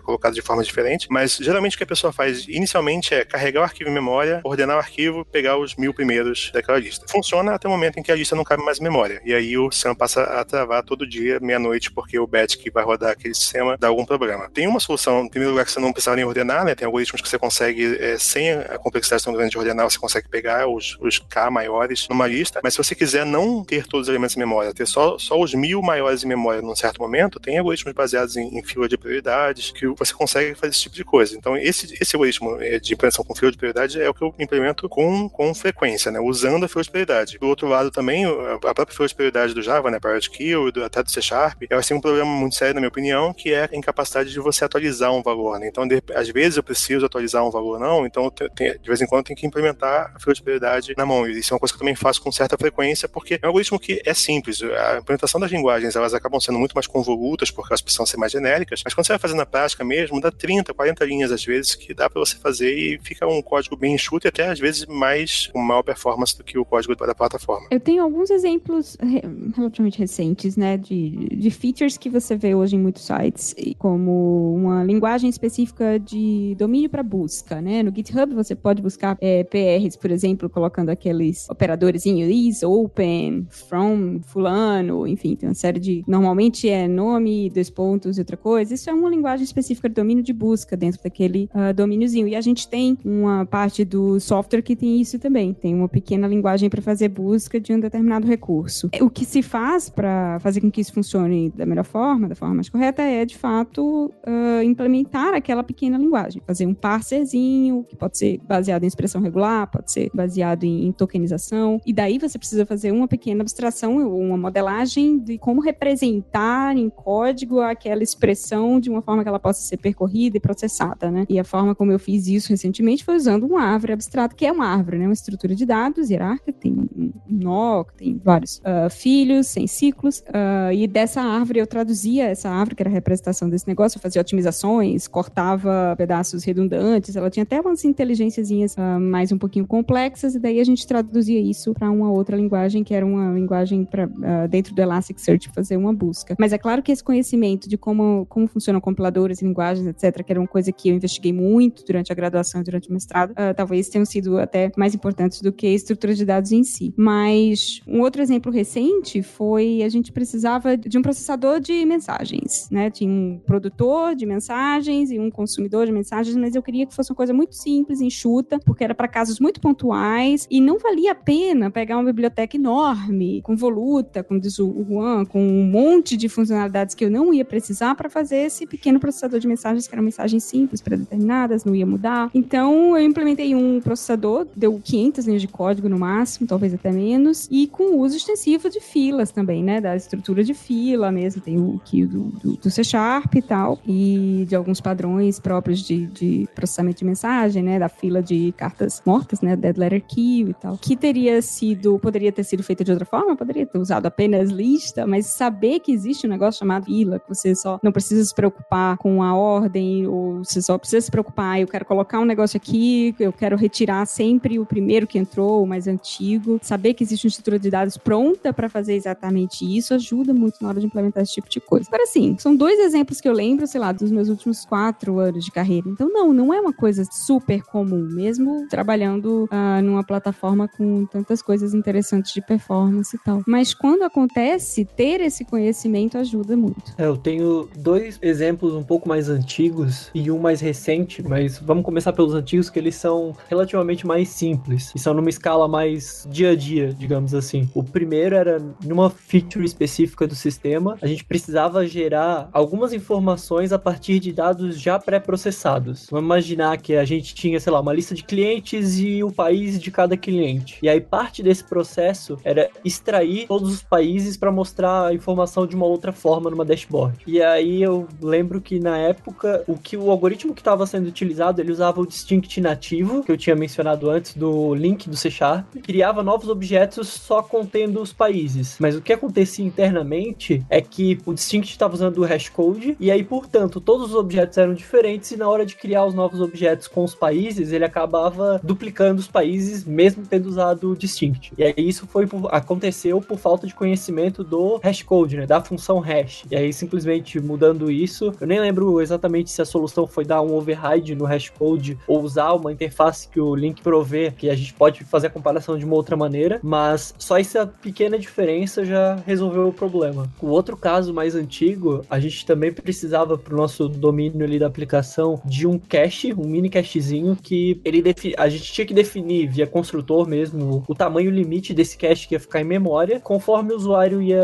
[0.00, 3.60] É, colocado de forma diferente, mas geralmente o que a pessoa faz inicialmente é carregar
[3.60, 7.06] o arquivo em memória, ordenar o arquivo, pegar os mil primeiros daquela lista.
[7.08, 9.20] Funciona até o momento em que a lista não cabe mais em memória.
[9.24, 12.82] E aí o sistema passa a travar todo dia, meia-noite, porque o batch que vai
[12.82, 14.50] rodar aquele sistema dá algum problema.
[14.50, 16.74] Tem uma solução, em primeiro lugar, que você não precisa nem ordenar, né?
[16.74, 20.28] Tem algoritmos que você consegue, é, sem a complexidade tão grande de ordenar, você consegue
[20.28, 24.08] pegar os, os K maiores numa lista, mas se você quiser não ter todos os
[24.08, 27.58] elementos em memória, ter só, só os mil maiores em memória num certo momento, tem
[27.58, 31.36] algoritmos baseados em, em fila de prioridades que você consegue fazer esse tipo de coisa.
[31.36, 34.34] Então, esse, esse algoritmo é, de implementação com fila de prioridade é o que eu
[34.38, 36.20] implemento com, com frequência, né?
[36.20, 37.38] Usando a fila de prioridade.
[37.38, 39.98] Do outro lado também, a própria fila de prioridade do Java, né?
[39.98, 43.52] Priority Kill, até do C Sharp, tem um problema muito sério, na minha opinião, que
[43.52, 45.66] é a incapacidade de você atualizar um valor, né?
[45.66, 49.06] Então, de, às vezes eu preciso atualizar um valor não, então tem, de vez em
[49.06, 51.26] quando tenho que implementar a fila de prioridade na mão.
[51.26, 53.48] E isso é uma coisa que eu também faço com certa frequência, porque é um
[53.48, 54.62] algoritmo que é simples.
[54.62, 58.32] A implementação das linguagens, elas acabam sendo muito mais convolutas, porque elas precisam ser mais
[58.32, 61.74] genéricas, mas quando você vai fazer na prática, mesmo, dá 30, 40 linhas às vezes
[61.74, 64.86] que dá para você fazer e fica um código bem enxuto e até às vezes
[64.86, 67.68] mais com maior performance do que o código da plataforma.
[67.70, 69.20] Eu tenho alguns exemplos re
[69.54, 74.84] relativamente recentes, né, de, de features que você vê hoje em muitos sites, como uma
[74.84, 77.82] linguagem específica de domínio para busca, né?
[77.82, 83.46] No GitHub você pode buscar é, PRs, por exemplo, colocando aqueles operadores em is, open,
[83.50, 86.04] from, fulano, enfim, tem uma série de.
[86.06, 88.74] Normalmente é nome, dois pontos e outra coisa.
[88.74, 92.26] Isso é uma linguagem específica de domínio de busca dentro daquele uh, domíniozinho.
[92.26, 95.52] E a gente tem uma parte do software que tem isso também.
[95.54, 98.90] Tem uma pequena linguagem para fazer busca de um determinado recurso.
[99.00, 102.56] O que se faz para fazer com que isso funcione da melhor forma, da forma
[102.56, 108.18] mais correta, é de fato uh, implementar aquela pequena linguagem, fazer um parserzinho que pode
[108.18, 111.80] ser baseado em expressão regular, pode ser baseado em, em tokenização.
[111.84, 117.60] E daí você precisa fazer uma pequena abstração, uma modelagem de como representar em código
[117.60, 121.24] aquela expressão de uma forma que ela possa ser percorrida e processada, né?
[121.28, 124.52] E a forma como eu fiz isso recentemente foi usando uma árvore abstrata, que é
[124.52, 125.06] uma árvore, né?
[125.06, 130.72] Uma estrutura de dados hierárquica, tem um nó, tem vários uh, filhos, sem ciclos, uh,
[130.72, 134.20] e dessa árvore eu traduzia essa árvore, que era a representação desse negócio, eu fazia
[134.20, 140.38] otimizações, cortava pedaços redundantes, ela tinha até umas inteligênciazinhas uh, mais um pouquinho complexas, e
[140.38, 144.08] daí a gente traduzia isso para uma outra linguagem, que era uma linguagem para
[144.48, 146.34] dentro do Elasticsearch fazer uma busca.
[146.38, 150.40] Mas é claro que esse conhecimento de como, como funcionam compiladores, linguagens, etc., que era
[150.40, 153.88] uma coisa que eu investiguei muito durante a graduação e durante o mestrado, uh, talvez
[153.88, 156.94] tenham sido até mais importantes do que a estrutura de dados em si.
[156.96, 162.90] Mas um outro exemplo recente foi a gente precisava de um processador de mensagens, né?
[162.90, 167.10] Tinha um produtor de mensagens e um consumidor de mensagens, mas eu queria que fosse
[167.10, 171.14] uma coisa muito simples, enxuta, porque era para casos muito pontuais e não valia a
[171.14, 176.28] pena pegar uma biblioteca enorme, com voluta, como diz o Juan, com um monte de
[176.28, 180.04] funcionalidades que eu não ia precisar para fazer esse pequeno processador de mensagens, que eram
[180.04, 182.30] mensagens simples, pré-determinadas, não ia mudar.
[182.34, 187.48] Então, eu implementei um processador, deu 500 linhas de código no máximo, talvez até menos,
[187.50, 189.80] e com uso extensivo de filas também, né?
[189.80, 193.78] Da estrutura de fila mesmo, tem o que do, do, do, C Sharp e tal,
[193.86, 197.78] e de alguns padrões próprios de, de processamento de mensagem, né?
[197.78, 199.56] Da fila de cartas mortas, né?
[199.56, 203.36] Dead letter queue e tal, que teria sido, poderia ter sido feito de outra forma,
[203.36, 207.54] poderia ter usado apenas lista, mas saber que existe um negócio chamado fila, que você
[207.54, 211.66] só não precisa se preocupar com a ordem, ou você só precisa se preocupar, eu
[211.66, 215.86] quero colocar um negócio aqui, eu quero retirar sempre o primeiro que entrou, o mais
[215.86, 216.58] antigo.
[216.62, 220.68] Saber que existe uma estrutura de dados pronta para fazer exatamente isso ajuda muito na
[220.68, 221.86] hora de implementar esse tipo de coisa.
[221.88, 225.44] Agora, sim, são dois exemplos que eu lembro, sei lá, dos meus últimos quatro anos
[225.44, 225.88] de carreira.
[225.88, 231.42] Então, não, não é uma coisa super comum, mesmo trabalhando uh, numa plataforma com tantas
[231.42, 233.42] coisas interessantes de performance e tal.
[233.46, 236.94] Mas quando acontece, ter esse conhecimento ajuda muito.
[236.96, 241.84] É, eu tenho dois exemplos um pouco mais antigos e um mais recente, mas vamos
[241.84, 246.52] começar pelos antigos, que eles são relativamente mais simples e são numa escala mais dia
[246.52, 247.68] a dia, digamos assim.
[247.74, 253.78] O primeiro era numa feature específica do sistema, a gente precisava gerar algumas informações a
[253.80, 256.06] partir de dados já pré-processados.
[256.08, 259.80] Vamos imaginar que a gente tinha, sei lá, uma lista de clientes e o país
[259.80, 260.78] de cada cliente.
[260.80, 265.74] E aí parte desse processo era extrair todos os países para mostrar a informação de
[265.74, 267.18] uma outra forma numa dashboard.
[267.26, 271.60] E aí eu lembro que na época o que o algoritmo que estava sendo utilizado,
[271.60, 275.76] ele usava o distinct nativo, que eu tinha mencionado antes do link do C Sharp,
[275.82, 278.76] criava novos objetos só contendo os países.
[278.78, 283.22] Mas o que acontecia internamente é que o distinct estava usando o hashcode e aí,
[283.22, 287.04] portanto, todos os objetos eram diferentes e na hora de criar os novos objetos com
[287.04, 291.52] os países, ele acabava duplicando os países mesmo tendo usado o distinct.
[291.56, 296.44] E aí isso foi aconteceu por falta de conhecimento do hashcode, né, da função hash.
[296.50, 300.54] E aí simplesmente mudando isso, eu nem lembro exatamente se a solução foi dar um
[300.54, 305.04] override no hashcode ou usar uma interface que o link provê, que a gente pode
[305.04, 309.72] fazer a comparação de uma outra maneira, mas só essa pequena diferença já resolveu o
[309.72, 310.30] problema.
[310.40, 314.66] O outro caso mais antigo, a gente também precisava para o nosso domínio ali da
[314.66, 318.00] aplicação de um cache, um mini cachezinho que ele
[318.38, 322.40] a gente tinha que definir via construtor mesmo o tamanho limite desse cache que ia
[322.40, 324.40] ficar em memória, conforme o usuário ia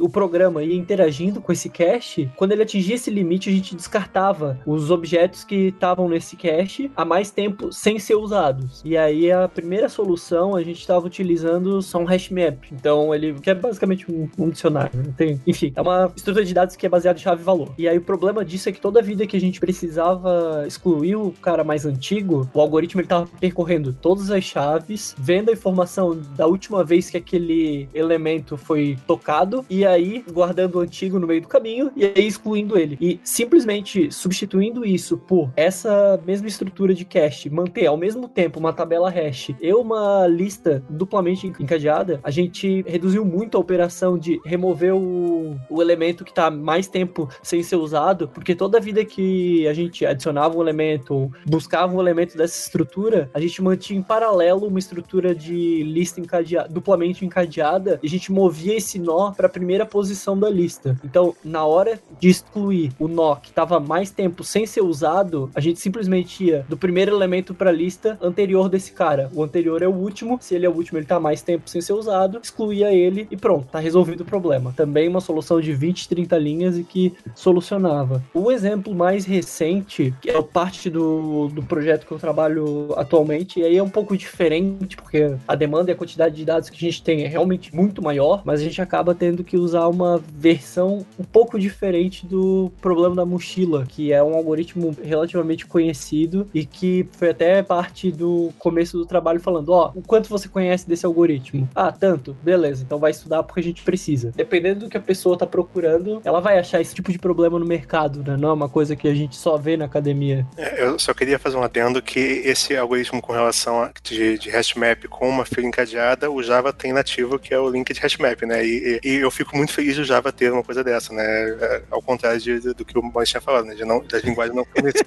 [0.00, 4.58] o programa ia interagindo com esse cache, quando ele atingia esse limite, a gente descartava
[4.66, 8.80] os objetos que estavam nesse cache há mais tempo sem ser usados.
[8.84, 12.64] E aí a primeira solução a gente estava utilizando só um hash map.
[12.72, 16.76] Então ele que é basicamente um, um dicionário, tem, enfim, é uma estrutura de dados
[16.76, 17.74] que é baseada em chave e valor.
[17.76, 21.32] E aí o problema disso é que toda vida que a gente precisava excluir o
[21.42, 26.46] cara mais antigo, o algoritmo ele tava percorrendo todas as chaves, vendo a informação da
[26.46, 31.48] última vez que aquele elemento foi tocado e aí guardando o antigo no meio do
[31.48, 32.96] caminho e aí excluindo ele.
[33.00, 38.58] E simplesmente gente substituindo isso por essa mesma estrutura de cache, manter ao mesmo tempo
[38.58, 44.40] uma tabela hash e uma lista duplamente encadeada, a gente reduziu muito a operação de
[44.44, 49.66] remover o, o elemento que está mais tempo sem ser usado, porque toda vida que
[49.66, 54.66] a gente adicionava um elemento, buscava um elemento dessa estrutura, a gente mantinha em paralelo
[54.66, 59.50] uma estrutura de lista encadeada, duplamente encadeada, e a gente movia esse nó para a
[59.50, 60.98] primeira posição da lista.
[61.04, 65.60] Então, na hora de excluir o nó que estava mais tempo sem ser usado, a
[65.60, 69.30] gente simplesmente ia do primeiro elemento para a lista anterior desse cara.
[69.34, 71.80] O anterior é o último, se ele é o último, ele tá mais tempo sem
[71.80, 74.72] ser usado, excluía ele e pronto, tá resolvido o problema.
[74.76, 78.22] Também uma solução de 20, 30 linhas e que solucionava.
[78.34, 83.64] O exemplo mais recente, que é parte do, do projeto que eu trabalho atualmente, e
[83.64, 86.90] aí é um pouco diferente, porque a demanda e a quantidade de dados que a
[86.90, 91.04] gente tem é realmente muito maior, mas a gente acaba tendo que usar uma versão
[91.18, 93.53] um pouco diferente do problema da mochila,
[93.88, 99.40] que é um algoritmo relativamente conhecido e que foi até parte do começo do trabalho
[99.40, 101.68] falando, ó, oh, o quanto você conhece desse algoritmo?
[101.74, 102.36] Ah, tanto.
[102.42, 104.32] Beleza, então vai estudar porque a gente precisa.
[104.34, 107.66] Dependendo do que a pessoa tá procurando, ela vai achar esse tipo de problema no
[107.66, 108.36] mercado, né?
[108.36, 110.46] Não é uma coisa que a gente só vê na academia.
[110.56, 114.50] É, eu só queria fazer um adendo que esse algoritmo com relação a, de, de
[114.50, 118.42] hashmap com uma fila encadeada, o Java tem nativo, que é o link de hashmap,
[118.42, 118.64] né?
[118.64, 121.24] E, e, e eu fico muito feliz do Java ter uma coisa dessa, né?
[121.24, 123.74] É, ao contrário de, do que o Mois tinha falado, né?
[123.74, 125.04] De não, das linguagens não conhecidas.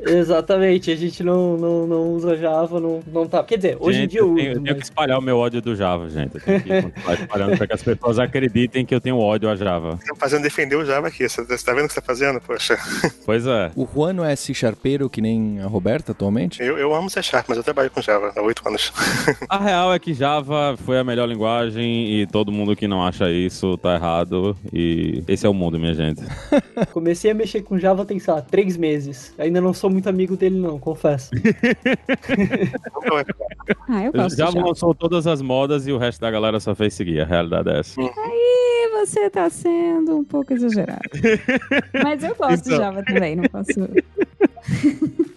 [0.00, 3.42] Exatamente, a gente não, não, não usa Java, não, não tá.
[3.44, 4.64] Quer dizer, hoje gente, em dia eu, eu tenho, mas...
[4.64, 6.34] tenho que espalhar o meu ódio do Java, gente.
[6.34, 9.54] Eu tenho que continuar espalhando para que as pessoas acreditem que eu tenho ódio a
[9.54, 9.98] Java.
[10.06, 11.28] Tô fazendo defender o Java aqui.
[11.28, 12.40] Você tá vendo o que você tá fazendo?
[12.40, 12.76] Poxa.
[13.24, 13.70] Pois é.
[13.76, 16.62] O Juan não é C Sharpeiro que nem a Roberta atualmente?
[16.62, 18.92] Eu, eu amo C Sharp, mas eu trabalho com Java há oito anos.
[19.48, 23.30] a real é que Java foi a melhor linguagem e todo mundo que não acha
[23.30, 24.56] isso tá errado.
[24.72, 26.22] E esse é o mundo, minha gente.
[26.92, 29.32] Comecei a mexer com Java tem, sei lá, três meses.
[29.38, 31.30] Ainda não sou muito amigo dele, não, confesso.
[33.88, 36.92] ah, eu gosto Java lançou todas as modas e o resto da galera só fez
[36.92, 37.20] seguir.
[37.20, 37.98] A realidade é essa.
[38.04, 41.00] Aí você tá sendo um pouco exagerado.
[42.04, 42.72] Mas eu gosto então...
[42.72, 43.72] de Java também, não posso.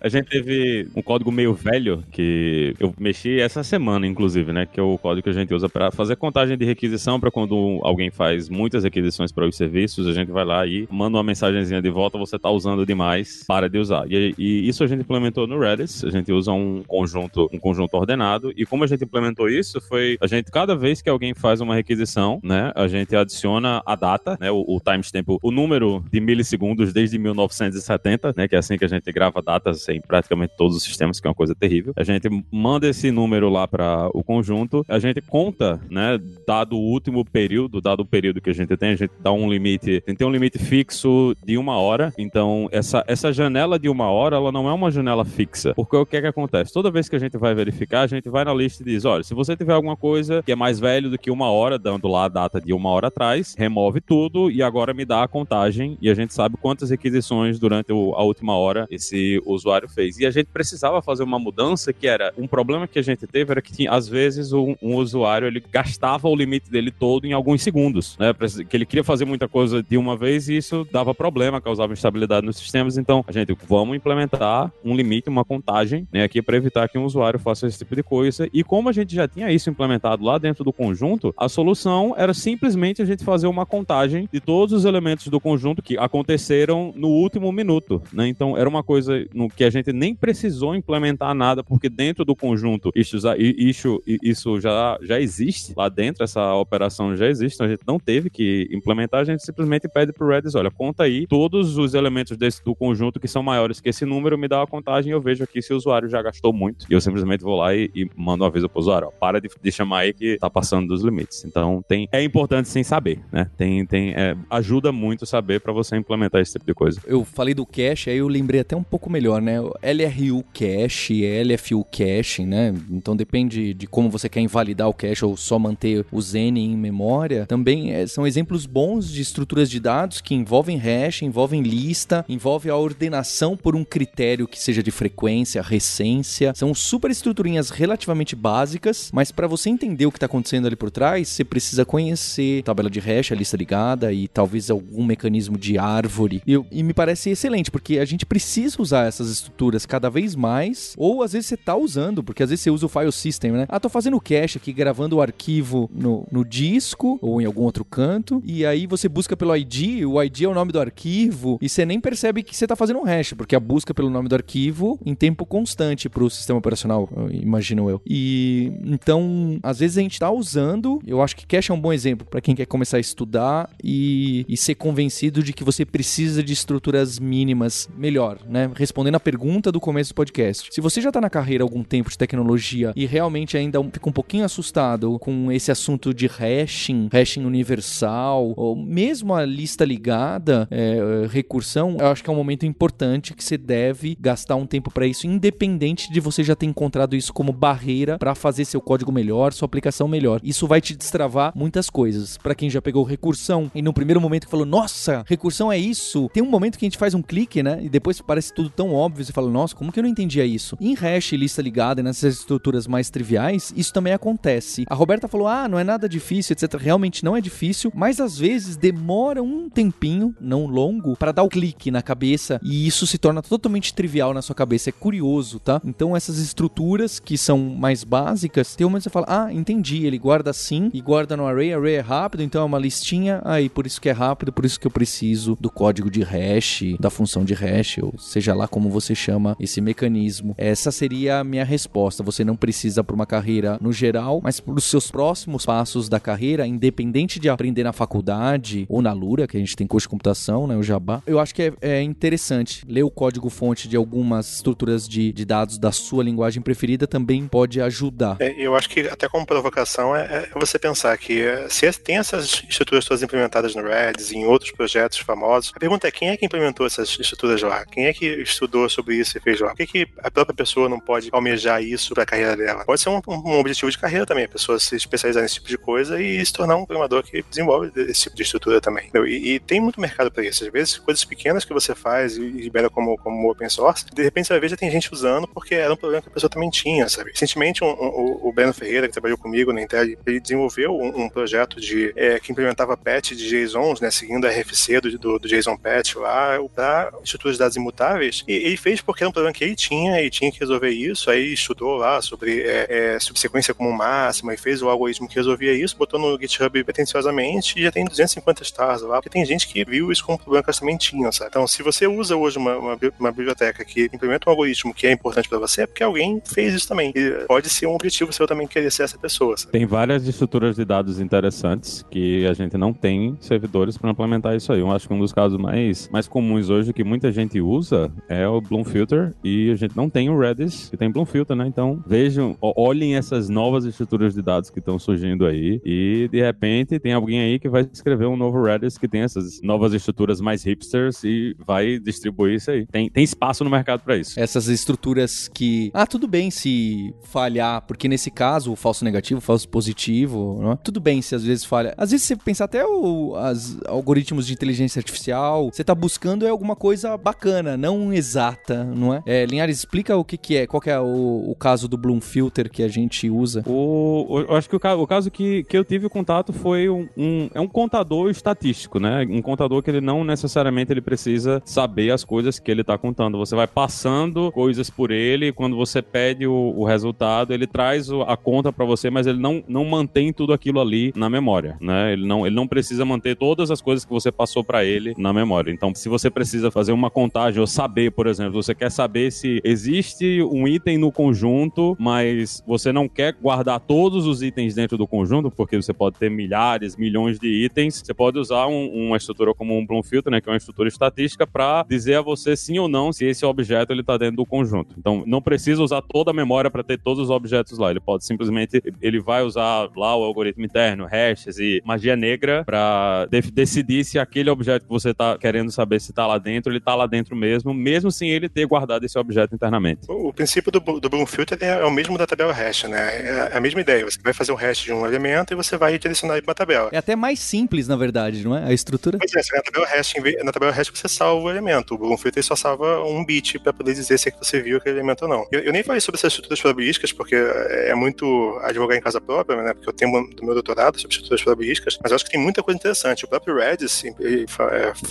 [0.06, 4.68] A gente teve um código meio velho que eu mexi essa semana, inclusive, né?
[4.68, 7.80] Que é o código que a gente usa para fazer contagem de requisição para quando
[7.82, 11.82] alguém faz muitas requisições para os serviços, a gente vai lá e manda uma mensagenzinha
[11.82, 14.06] de volta, você tá usando demais, para de usar.
[14.08, 17.98] E, e isso a gente implementou no Redis, a gente usa um conjunto, um conjunto
[17.98, 21.62] ordenado, e como a gente implementou isso, foi a gente, cada vez que alguém faz
[21.62, 22.72] uma requisição, né?
[22.76, 24.52] A gente adiciona a data, né?
[24.52, 28.48] O, o timestamp, o número de milissegundos desde 1970, né?
[28.48, 31.36] Que é assim que a gente grava datas praticamente todos os sistemas, que é uma
[31.36, 31.94] coisa terrível.
[31.96, 36.82] A gente manda esse número lá para o conjunto, a gente conta, né, dado o
[36.82, 40.10] último período, dado o período que a gente tem, a gente dá um limite, a
[40.10, 44.36] gente tem um limite fixo de uma hora, então essa, essa janela de uma hora,
[44.36, 46.74] ela não é uma janela fixa, porque o que é que acontece?
[46.74, 49.24] Toda vez que a gente vai verificar, a gente vai na lista e diz, olha,
[49.24, 52.26] se você tiver alguma coisa que é mais velho do que uma hora, dando lá
[52.26, 56.10] a data de uma hora atrás, remove tudo e agora me dá a contagem e
[56.10, 60.18] a gente sabe quantas requisições durante a última hora esse usuário fez.
[60.20, 63.52] E a gente precisava fazer uma mudança que era um problema que a gente teve
[63.52, 67.34] era que tinha, às vezes um, um, usuário ele gastava o limite dele todo em
[67.34, 68.34] alguns segundos, né?
[68.68, 72.46] Que ele queria fazer muita coisa de uma vez e isso dava problema, causava instabilidade
[72.46, 72.98] nos sistemas.
[72.98, 77.04] Então, a gente vamos implementar um limite, uma contagem, né, aqui para evitar que um
[77.04, 78.48] usuário faça esse tipo de coisa.
[78.54, 82.34] E como a gente já tinha isso implementado lá dentro do conjunto, a solução era
[82.34, 87.10] simplesmente a gente fazer uma contagem de todos os elementos do conjunto que aconteceram no
[87.10, 88.28] último minuto, né?
[88.28, 92.36] Então, era uma coisa no que a gente nem precisou implementar nada, porque dentro do
[92.36, 97.70] conjunto isso, isso, isso já, já existe lá dentro, essa operação já existe, então a
[97.70, 101.78] gente não teve que implementar, a gente simplesmente pede pro Redis, olha, conta aí todos
[101.78, 105.12] os elementos desse, do conjunto que são maiores que esse número, me dá uma contagem
[105.12, 106.86] e eu vejo aqui se o usuário já gastou muito.
[106.90, 109.50] E eu simplesmente vou lá e, e mando um aviso pro usuário, ó, para de,
[109.62, 111.46] de, chamar aí que tá passando dos limites.
[111.46, 113.50] Então tem, é importante sem saber, né?
[113.58, 117.02] Tem, tem, é, ajuda muito saber para você implementar esse tipo de coisa.
[117.06, 119.55] Eu falei do cache, aí eu lembrei até um pouco melhor, né?
[119.62, 122.74] LRU cache, LFU cache, né?
[122.90, 126.78] Então depende de como você quer invalidar o cache ou só manter o Zen em
[126.78, 127.46] memória.
[127.46, 132.70] Também é, são exemplos bons de estruturas de dados que envolvem hash, envolvem lista, envolve
[132.70, 136.54] a ordenação por um critério que seja de frequência, recência.
[136.56, 140.92] São super estruturinhas relativamente básicas, mas para você entender o que está acontecendo ali por
[140.92, 145.78] trás, você precisa conhecer tabela de hash, a lista ligada e talvez algum mecanismo de
[145.78, 146.42] árvore.
[146.46, 149.45] E, e me parece excelente, porque a gente precisa usar essas estruturas
[149.88, 152.90] cada vez mais, ou às vezes você tá usando, porque às vezes você usa o
[152.90, 153.66] file system, né?
[153.70, 157.84] Ah, tô fazendo cache aqui, gravando o arquivo no, no disco ou em algum outro
[157.84, 161.70] canto, e aí você busca pelo ID, o ID é o nome do arquivo, e
[161.70, 164.36] você nem percebe que você tá fazendo um hash, porque a busca pelo nome do
[164.36, 168.02] arquivo em tempo constante pro sistema operacional, imagino eu.
[168.06, 171.92] E então, às vezes a gente tá usando, eu acho que cache é um bom
[171.92, 176.44] exemplo para quem quer começar a estudar e, e ser convencido de que você precisa
[176.44, 178.70] de estruturas mínimas melhor, né?
[178.76, 179.35] Respondendo a pergunta
[179.72, 180.70] do começo do podcast.
[180.72, 184.10] Se você já tá na carreira há algum tempo de tecnologia e realmente ainda fica
[184.10, 190.68] um pouquinho assustado com esse assunto de hashing, hashing universal, ou mesmo a lista ligada,
[190.72, 194.92] é, recursão, eu acho que é um momento importante que você deve gastar um tempo
[194.92, 199.12] para isso, independente de você já ter encontrado isso como barreira para fazer seu código
[199.12, 200.40] melhor, sua aplicação melhor.
[200.44, 202.38] Isso vai te destravar muitas coisas.
[202.38, 206.30] Para quem já pegou recursão e no primeiro momento falou, nossa, recursão é isso.
[206.34, 207.80] Tem um momento que a gente faz um clique, né?
[207.82, 210.78] E depois parece tudo tão óbvio, você fala, nossa, como que eu não entendia isso?
[210.80, 214.86] Em hash, lista ligada, nessas estruturas mais triviais, isso também acontece.
[214.90, 216.80] A Roberta falou, ah, não é nada difícil, etc.
[216.80, 221.50] Realmente não é difícil, mas às vezes demora um tempinho, não longo, para dar o
[221.50, 224.90] clique na cabeça e isso se torna totalmente trivial na sua cabeça.
[224.90, 225.82] É curioso, tá?
[225.84, 230.06] Então essas estruturas que são mais básicas, tem um momento que você fala, ah, entendi,
[230.06, 233.70] ele guarda assim e guarda no array, array é rápido, então é uma listinha, aí
[233.70, 237.10] por isso que é rápido, por isso que eu preciso do código de hash, da
[237.10, 240.54] função de hash, ou seja lá como você chama esse mecanismo.
[240.58, 242.24] Essa seria a minha resposta.
[242.24, 246.20] Você não precisa para uma carreira no geral, mas para os seus próximos passos da
[246.20, 250.10] carreira, independente de aprender na faculdade ou na Lura, que a gente tem curso de
[250.10, 254.56] computação, né, o Jabá, eu acho que é, é interessante ler o código-fonte de algumas
[254.56, 258.38] estruturas de, de, dados da sua linguagem preferida também pode ajudar.
[258.40, 262.18] É, eu acho que até como provocação é, é você pensar que é, se tem
[262.18, 266.30] essas estruturas todas implementadas no Redis e em outros projetos famosos, a pergunta é quem
[266.30, 267.86] é que implementou essas estruturas lá?
[267.86, 269.70] Quem é que estudou sobre isso e fez lá?
[269.70, 272.86] Por que, que a própria pessoa não pode almejar isso para a carreira dela?
[272.86, 275.78] Pode ser um, um, objetivo de carreira também, a pessoa se especializar nesse tipo de
[275.78, 279.10] coisa e se tornar um programador que desenvolve esse tipo de estrutura também.
[279.28, 280.64] E, e tem muito mercado para isso.
[280.64, 284.48] Às vezes, coisas pequenas que você faz e libera como, como open source, de repente
[284.48, 287.08] você ver já tem gente usando porque era um problema que a pessoa também tinha,
[287.10, 287.32] sabe?
[287.32, 291.30] Recentemente, um, um, o Breno Ferreira, que trabalhou comigo na Intel, ele desenvolveu um, um
[291.30, 295.48] projeto de, é, que implementava patch de JSONs, né, seguindo a RFC do, do, do
[295.48, 298.44] JSON patch lá, para estruturas de dados imutáveis.
[298.48, 301.30] E ele fez porque era um problema que ele tinha e tinha que resolver isso.
[301.30, 305.74] Aí estudou lá sobre é, é, subsequência como máxima e fez o algoritmo que resolvia
[305.74, 309.84] isso, botou no GitHub pretenciosamente e já tem 250 stars lá, porque tem gente que
[309.84, 311.50] viu isso como um problema que elas também tinham, sabe?
[311.50, 315.12] Então, se você usa hoje uma, uma, uma biblioteca que implementa um algoritmo que é
[315.12, 317.12] importante para você, é porque alguém fez isso também.
[317.16, 319.58] E pode ser um objetivo seu também querer ser essa pessoa.
[319.58, 319.72] Sabe?
[319.72, 324.72] Tem várias estruturas de dados interessantes que a gente não tem servidores para implementar isso
[324.72, 324.80] aí.
[324.80, 328.48] Eu acho que um dos casos mais, mais comuns hoje que muita gente usa é
[328.48, 331.66] o Bloomfilter e a gente não tem o Redis que tem Bloomfilter, né?
[331.68, 337.00] Então vejam, olhem essas novas estruturas de dados que estão surgindo aí e de repente
[337.00, 340.64] tem alguém aí que vai escrever um novo Redis que tem essas novas estruturas mais
[340.64, 342.86] hipsters e vai distribuir isso aí.
[342.86, 344.40] Tem, tem espaço no mercado para isso.
[344.40, 349.42] Essas estruturas que, ah, tudo bem se falhar, porque nesse caso o falso negativo, o
[349.42, 350.76] falso positivo, não é?
[350.76, 351.94] tudo bem se às vezes falha.
[351.98, 356.50] Às vezes você pensa até o, as algoritmos de inteligência artificial, você tá buscando é
[356.50, 359.22] alguma coisa bacana, não exata, não é?
[359.26, 362.22] é Linhares, explica o que que é, qual que é o, o caso do Bloom
[362.22, 363.64] Filter que a gente usa.
[363.68, 367.50] O, eu acho que o, o caso que, que eu tive contato foi um, um,
[367.54, 369.26] é um contador estatístico, né?
[369.30, 373.38] Um contador que ele não necessariamente ele precisa saber as coisas que ele tá contando.
[373.38, 378.38] Você vai passando coisas por ele, quando você pede o, o resultado, ele traz a
[378.38, 382.14] conta para você, mas ele não, não mantém tudo aquilo ali na memória, né?
[382.14, 385.34] Ele não, ele não precisa manter todas as coisas que você passou para ele na
[385.34, 385.72] memória.
[385.72, 389.62] Então, se você precisa fazer uma contagem ou saber, por exemplo, você quer saber se
[389.64, 395.08] existe um item no conjunto, mas você não quer guardar todos os itens dentro do
[395.08, 399.54] conjunto, porque você pode ter milhares, milhões de itens, você pode usar um, uma estrutura
[399.54, 402.80] como um Bloom Filter, né, que é uma estrutura estatística, para dizer a você sim
[402.80, 404.96] ou não se esse objeto ele está dentro do conjunto.
[404.98, 407.92] Então, não precisa usar toda a memória para ter todos os objetos lá.
[407.92, 413.28] Ele pode simplesmente, ele vai usar lá o algoritmo interno, hashes e magia negra para
[413.30, 416.80] de decidir se aquele objeto que você está querendo saber se está lá dentro, ele
[416.80, 420.02] está lá dentro mesmo, mesmo sem ele ter guardado esse objeto internamente.
[420.08, 423.50] O, o princípio do, do Bloom Filter é, é, o mesmo da tabela hash, né?
[423.52, 424.06] É a mesma ideia.
[424.06, 426.56] Você vai fazer um hash de um elemento e você vai direcionar ele para a
[426.56, 426.90] tabela.
[426.92, 428.66] É até mais simples, na verdade, não é?
[428.66, 429.18] A estrutura.
[429.18, 431.96] Pois é, na tabela hash, na tabela hash você salva o elemento.
[431.96, 434.78] O Bloom Filter só salva um bit para poder dizer se é que você viu
[434.78, 435.48] aquele elemento ou não.
[435.52, 439.62] Eu, eu nem falei sobre essas estruturas probabilísticas, porque é muito advogar em casa própria,
[439.62, 439.74] né?
[439.74, 442.64] Porque eu tenho do meu doutorado sobre estruturas probabilísticas, mas eu acho que tem muita
[442.64, 443.26] coisa interessante.
[443.26, 444.04] O próprio Redis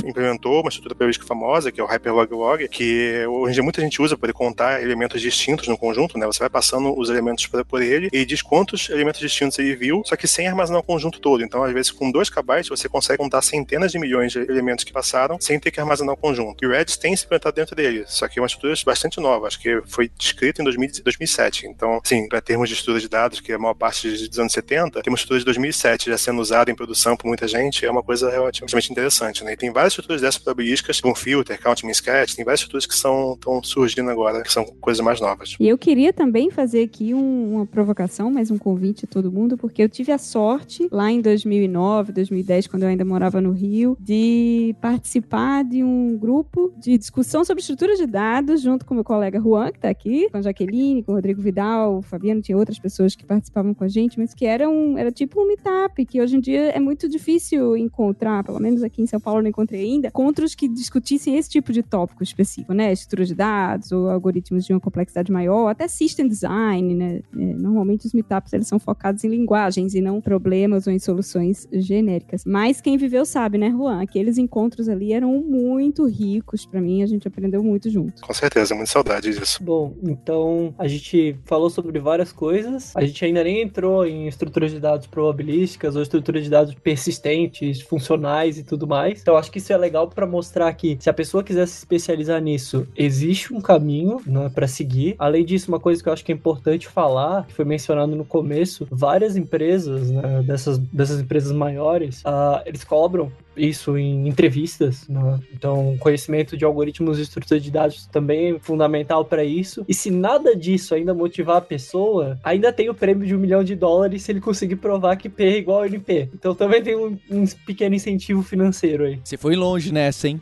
[0.04, 3.80] implementou uma estrutura probabilística famosa, que é o Hyperlog Log, que hoje em dia muita
[3.80, 6.26] gente usa para contar elementos distintos no conjunto, né?
[6.26, 10.16] Você vai passando os elementos por, ele e diz quantos elementos distintos ele viu, só
[10.16, 11.42] que sem armazenar o conjunto todo.
[11.42, 14.92] Então, às vezes, com 2 KB, você consegue contar centenas de milhões de elementos que
[14.92, 16.64] passaram sem ter que armazenar o conjunto.
[16.64, 19.46] E o Redis tem se implementado dentro dele, só que é uma estrutura bastante nova,
[19.46, 21.66] acho que foi descrita em 2000, 2007.
[21.66, 24.52] Então, sim, para termos de estrutura de dados, que é a maior parte dos anos
[24.52, 27.90] 70, tem uma estrutura de 2007 já sendo usada em produção por muita gente, é
[27.90, 29.52] uma coisa relativamente interessante, né?
[29.52, 32.94] E tem várias estruturas dessas probabilísticas, como Filter, Count, Sketch, tem várias estruturas que
[33.34, 35.56] estão surgindo agora, que são coisas mais novas.
[35.58, 39.56] E eu queria também fazer aqui um, uma provocação, mais um convite a todo mundo,
[39.56, 43.96] porque eu tive a sorte, lá em 2009, 2010, quando eu ainda morava no Rio,
[44.00, 49.40] de participar de um grupo de discussão sobre estrutura de dados, junto com meu colega
[49.40, 52.78] Juan, que está aqui, com a Jaqueline, com o Rodrigo Vidal, o Fabiano, tinha outras
[52.78, 56.20] pessoas que participavam com a gente, mas que era, um, era tipo um meetup, que
[56.20, 59.82] hoje em dia é muito difícil encontrar, pelo menos aqui em São Paulo não encontrei
[59.82, 62.92] ainda, encontros que discutissem esse tipo de tópico específico, né?
[63.04, 67.20] Estrutura de dados ou algoritmos de uma complexidade maior, até system design, né?
[67.36, 71.68] É, normalmente os meetups eles são focados em linguagens e não problemas ou em soluções
[71.72, 72.44] genéricas.
[72.44, 74.02] Mas quem viveu sabe, né, Juan?
[74.02, 78.22] Aqueles encontros ali eram muito ricos para mim, a gente aprendeu muito junto.
[78.22, 79.62] Com certeza, muito saudade disso.
[79.62, 82.96] Bom, então a gente falou sobre várias coisas.
[82.96, 87.80] A gente ainda nem entrou em estruturas de dados probabilísticas ou estruturas de dados persistentes,
[87.82, 89.20] funcionais e tudo mais.
[89.20, 92.40] Então acho que isso é legal para mostrar que se a pessoa quiser se especializar
[92.40, 95.14] nisso, existe um caminho né, para seguir.
[95.18, 98.24] Além disso, uma coisa que eu acho que é importante falar, que foi mencionado no
[98.24, 105.40] começo, várias empresas, né, dessas, dessas empresas maiores, uh, eles cobram isso em entrevistas, né?
[105.52, 109.84] então conhecimento de algoritmos e estruturas de dados também é fundamental para isso.
[109.88, 113.62] E se nada disso ainda motivar a pessoa, ainda tem o prêmio de um milhão
[113.62, 116.30] de dólares se ele conseguir provar que P é igual a NP.
[116.34, 119.20] Então também tem um, um pequeno incentivo financeiro aí.
[119.22, 120.38] Você foi longe nessa, hein?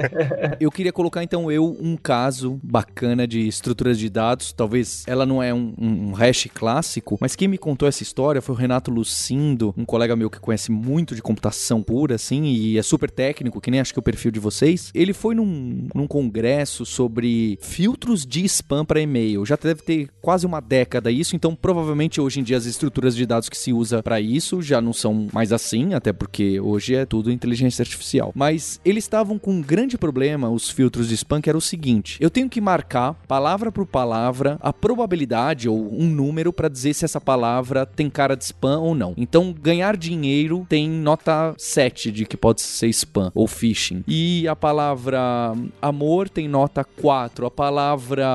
[0.60, 4.52] eu queria colocar então eu um caso bacana de estruturas de dados.
[4.52, 8.54] Talvez ela não é um, um hash clássico, mas quem me contou essa história foi
[8.54, 12.82] o Renato Lucindo, um colega meu que conhece muito de computação pura, assim, e é
[12.82, 16.06] super técnico, que nem acho que é o perfil de vocês, ele foi num, num
[16.06, 19.44] congresso sobre filtros de spam para e-mail.
[19.44, 23.26] Já deve ter quase uma década isso, então provavelmente hoje em dia as estruturas de
[23.26, 27.04] dados que se usa para isso já não são mais assim, até porque hoje é
[27.04, 28.32] tudo inteligência artificial.
[28.34, 32.16] Mas eles estavam com um grande problema, os filtros de spam, que era o seguinte:
[32.20, 37.04] eu tenho que marcar palavra por palavra a probabilidade ou um número para dizer se
[37.04, 39.14] essa palavra tem cara de spam ou não.
[39.16, 44.02] Então, ganhar dinheiro tem nota 7 de que pode ser spam ou phishing.
[44.06, 45.20] E a palavra
[45.80, 48.26] amor tem nota 4, a palavra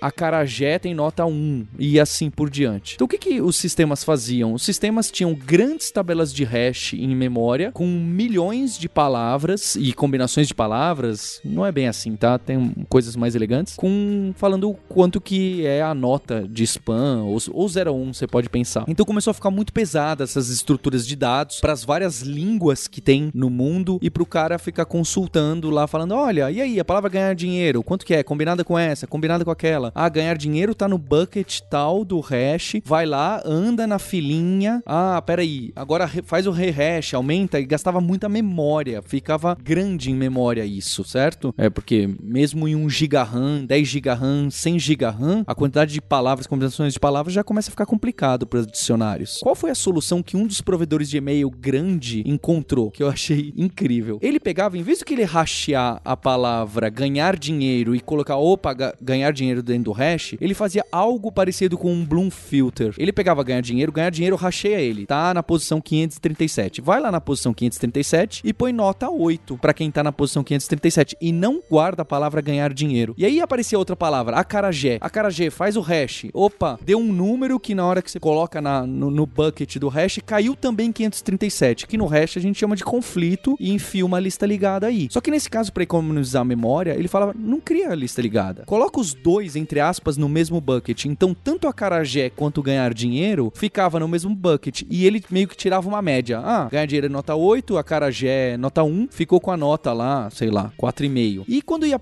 [0.00, 2.94] acarajé tem nota 1 e assim por diante.
[2.94, 4.52] Então o que, que os sistemas faziam?
[4.54, 10.48] Os sistemas tinham grandes tabelas de hash em memória com milhões de palavras e combinações
[10.48, 12.38] de palavras, não é bem assim, tá?
[12.38, 17.66] Tem coisas mais elegantes, com falando quanto que é a nota de spam ou, ou
[17.66, 18.84] 01, você pode pensar.
[18.88, 23.00] Então começou a ficar muito pesada essas estruturas de dados para as várias línguas que
[23.00, 27.10] tem no mundo e pro cara ficar consultando lá, falando: olha, e aí, a palavra
[27.10, 28.22] ganhar dinheiro, quanto que é?
[28.22, 29.92] Combinada com essa, combinada com aquela.
[29.94, 34.82] Ah, ganhar dinheiro tá no bucket tal do hash, vai lá, anda na filinha.
[34.86, 40.64] Ah, peraí, agora faz o rehash, aumenta e gastava muita memória, ficava grande em memória
[40.64, 41.54] isso, certo?
[41.56, 45.92] É porque mesmo em 1 GB RAM, 10 GB RAM, 100 GB RAM, a quantidade
[45.92, 49.38] de palavras, combinações de palavras já começa a ficar complicado para os dicionários.
[49.42, 53.52] Qual foi a solução que um dos provedores de e-mail grande encontrou, que eu achei
[53.56, 54.18] incrível.
[54.22, 58.74] Ele pegava, em vez de que ele hastear a palavra ganhar dinheiro e colocar opa,
[59.00, 62.94] ganhar dinheiro dentro do hash, ele fazia algo parecido com um Bloom Filter.
[62.98, 65.06] Ele pegava ganhar dinheiro, ganhar dinheiro, racheia ele.
[65.06, 66.80] Tá na posição 537.
[66.80, 71.16] Vai lá na posição 537 e põe nota 8 para quem tá na posição 537
[71.20, 73.14] e não guarda a palavra ganhar dinheiro.
[73.16, 74.98] E aí aparecia outra palavra, acarajé.
[75.00, 76.26] Acarajé, faz o hash.
[76.34, 79.88] Opa, deu um número que na hora que você coloca na, no, no bucket do
[79.88, 84.20] hash caiu também 537, que no hash a gente chama de conflito e enfia uma
[84.20, 85.08] lista ligada aí.
[85.10, 88.64] Só que nesse caso, para economizar a memória, ele falava: não cria a lista ligada.
[88.66, 91.04] Coloca os dois, entre aspas, no mesmo bucket.
[91.06, 94.82] Então, tanto a Carajé quanto ganhar dinheiro ficava no mesmo bucket.
[94.90, 96.40] E ele meio que tirava uma média.
[96.40, 99.92] Ah, ganhar dinheiro é nota 8, a Carajé é nota 1, ficou com a nota
[99.92, 101.44] lá, sei lá, 4,5.
[101.48, 101.98] E quando ia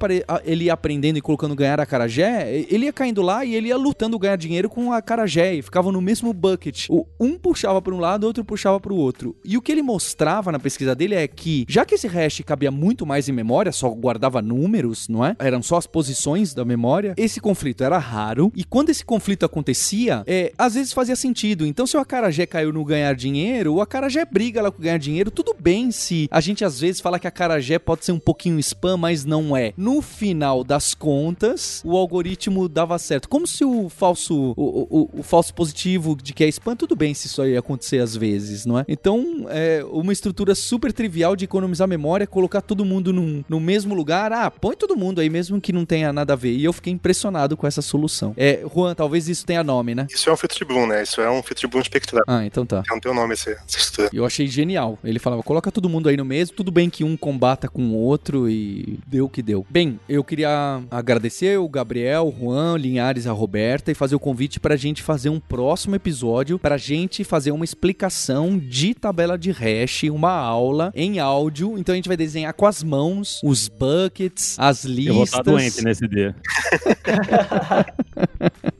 [0.48, 3.76] ele ia aprendendo e colocando ganhar a Carajé, ele ia caindo lá e ele ia
[3.76, 6.86] lutando ganhar dinheiro com a Carajé e ficava no mesmo bucket.
[6.88, 9.36] O um puxava para um lado, o outro puxava para o outro.
[9.44, 12.70] E o que ele mostrava na pesquisa dele é que, já que esse hash cabia
[12.70, 15.36] muito mais em memória, só guardava números, não é?
[15.38, 18.52] Eram só as posições da memória, esse conflito era raro.
[18.56, 21.66] E quando esse conflito acontecia, é, às vezes fazia sentido.
[21.66, 25.30] Então, se o Acarajé caiu no ganhar dinheiro, o Acarajé briga lá com ganhar dinheiro,
[25.30, 28.58] tudo bem se a gente às vezes fala que a Acarajé pode ser um pouquinho
[28.58, 29.72] spam, mas não é.
[29.76, 33.28] No final, final das contas, o algoritmo dava certo.
[33.28, 34.86] Como se o falso, o,
[35.16, 38.16] o, o falso positivo de que é spam, tudo bem se isso aí acontecer às
[38.16, 38.84] vezes, não é?
[38.86, 43.96] Então, é uma estrutura super trivial de economizar memória, colocar todo mundo num, no mesmo
[43.96, 44.32] lugar.
[44.32, 46.54] Ah, põe todo mundo aí mesmo que não tenha nada a ver.
[46.54, 48.32] E eu fiquei impressionado com essa solução.
[48.36, 50.06] É, Juan, talvez isso tenha nome, né?
[50.08, 51.02] Isso é um filtro de Bloom, né?
[51.02, 52.22] Isso é um filtro de Bloom espectral.
[52.28, 52.84] Ah, então tá.
[52.88, 54.10] Não tem o nome essa, essa estrutura.
[54.12, 54.96] Eu achei genial.
[55.02, 57.94] Ele falava, coloca todo mundo aí no mesmo, tudo bem que um combata com o
[57.94, 59.66] outro e deu o que deu.
[59.68, 64.20] Bem, eu queria agradecer o Gabriel, o Juan, o Linhares, a Roberta e fazer o
[64.20, 69.50] convite pra gente fazer um próximo episódio pra gente fazer uma explicação de tabela de
[69.50, 71.78] hash, uma aula em áudio.
[71.78, 75.06] Então a gente vai desenhar com as mãos os buckets, as listas.
[75.06, 76.36] Eu vou estar doente nesse dia.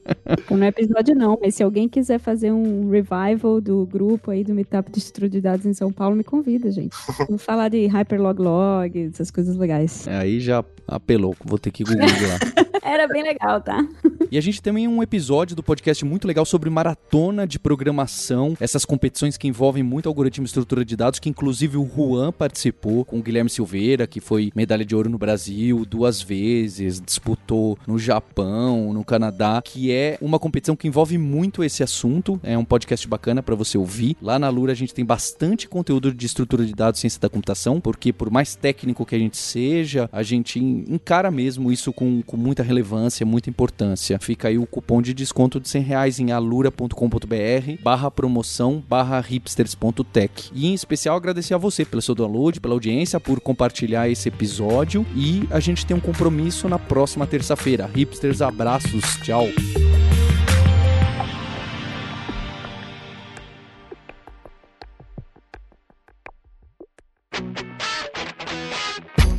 [0.49, 4.53] Não é episódio não, mas se alguém quiser fazer um revival do grupo aí do
[4.53, 6.95] Meetup de Estrutura de Dados em São Paulo, me convida, gente.
[7.27, 10.07] Vamos falar de Hyperlog Log, essas coisas legais.
[10.07, 12.09] É, aí já apelou, vou ter que googlar.
[12.83, 13.85] Era bem legal, tá?
[14.31, 18.85] E a gente também um episódio do podcast muito legal sobre maratona de programação, essas
[18.85, 23.17] competições que envolvem muito algoritmo e estrutura de dados, que inclusive o Juan participou com
[23.17, 28.93] o Guilherme Silveira, que foi medalha de ouro no Brasil duas vezes, disputou no Japão,
[28.93, 32.39] no Canadá, que é uma competição que envolve muito esse assunto.
[32.43, 34.15] É um podcast bacana para você ouvir.
[34.21, 37.81] Lá na Lura a gente tem bastante conteúdo de estrutura de dados, ciência da computação,
[37.81, 42.37] porque por mais técnico que a gente seja, a gente encara mesmo isso com, com
[42.37, 44.18] muita relevância, muita importância.
[44.19, 50.51] Fica aí o cupom de desconto de 100 reais em alura.com.br barra promoção barra hipsters.tech.
[50.53, 55.05] E em especial agradecer a você pelo seu download, pela audiência, por compartilhar esse episódio
[55.15, 57.89] e a gente tem um compromisso na próxima terça-feira.
[57.93, 59.47] Hipsters, abraços, tchau!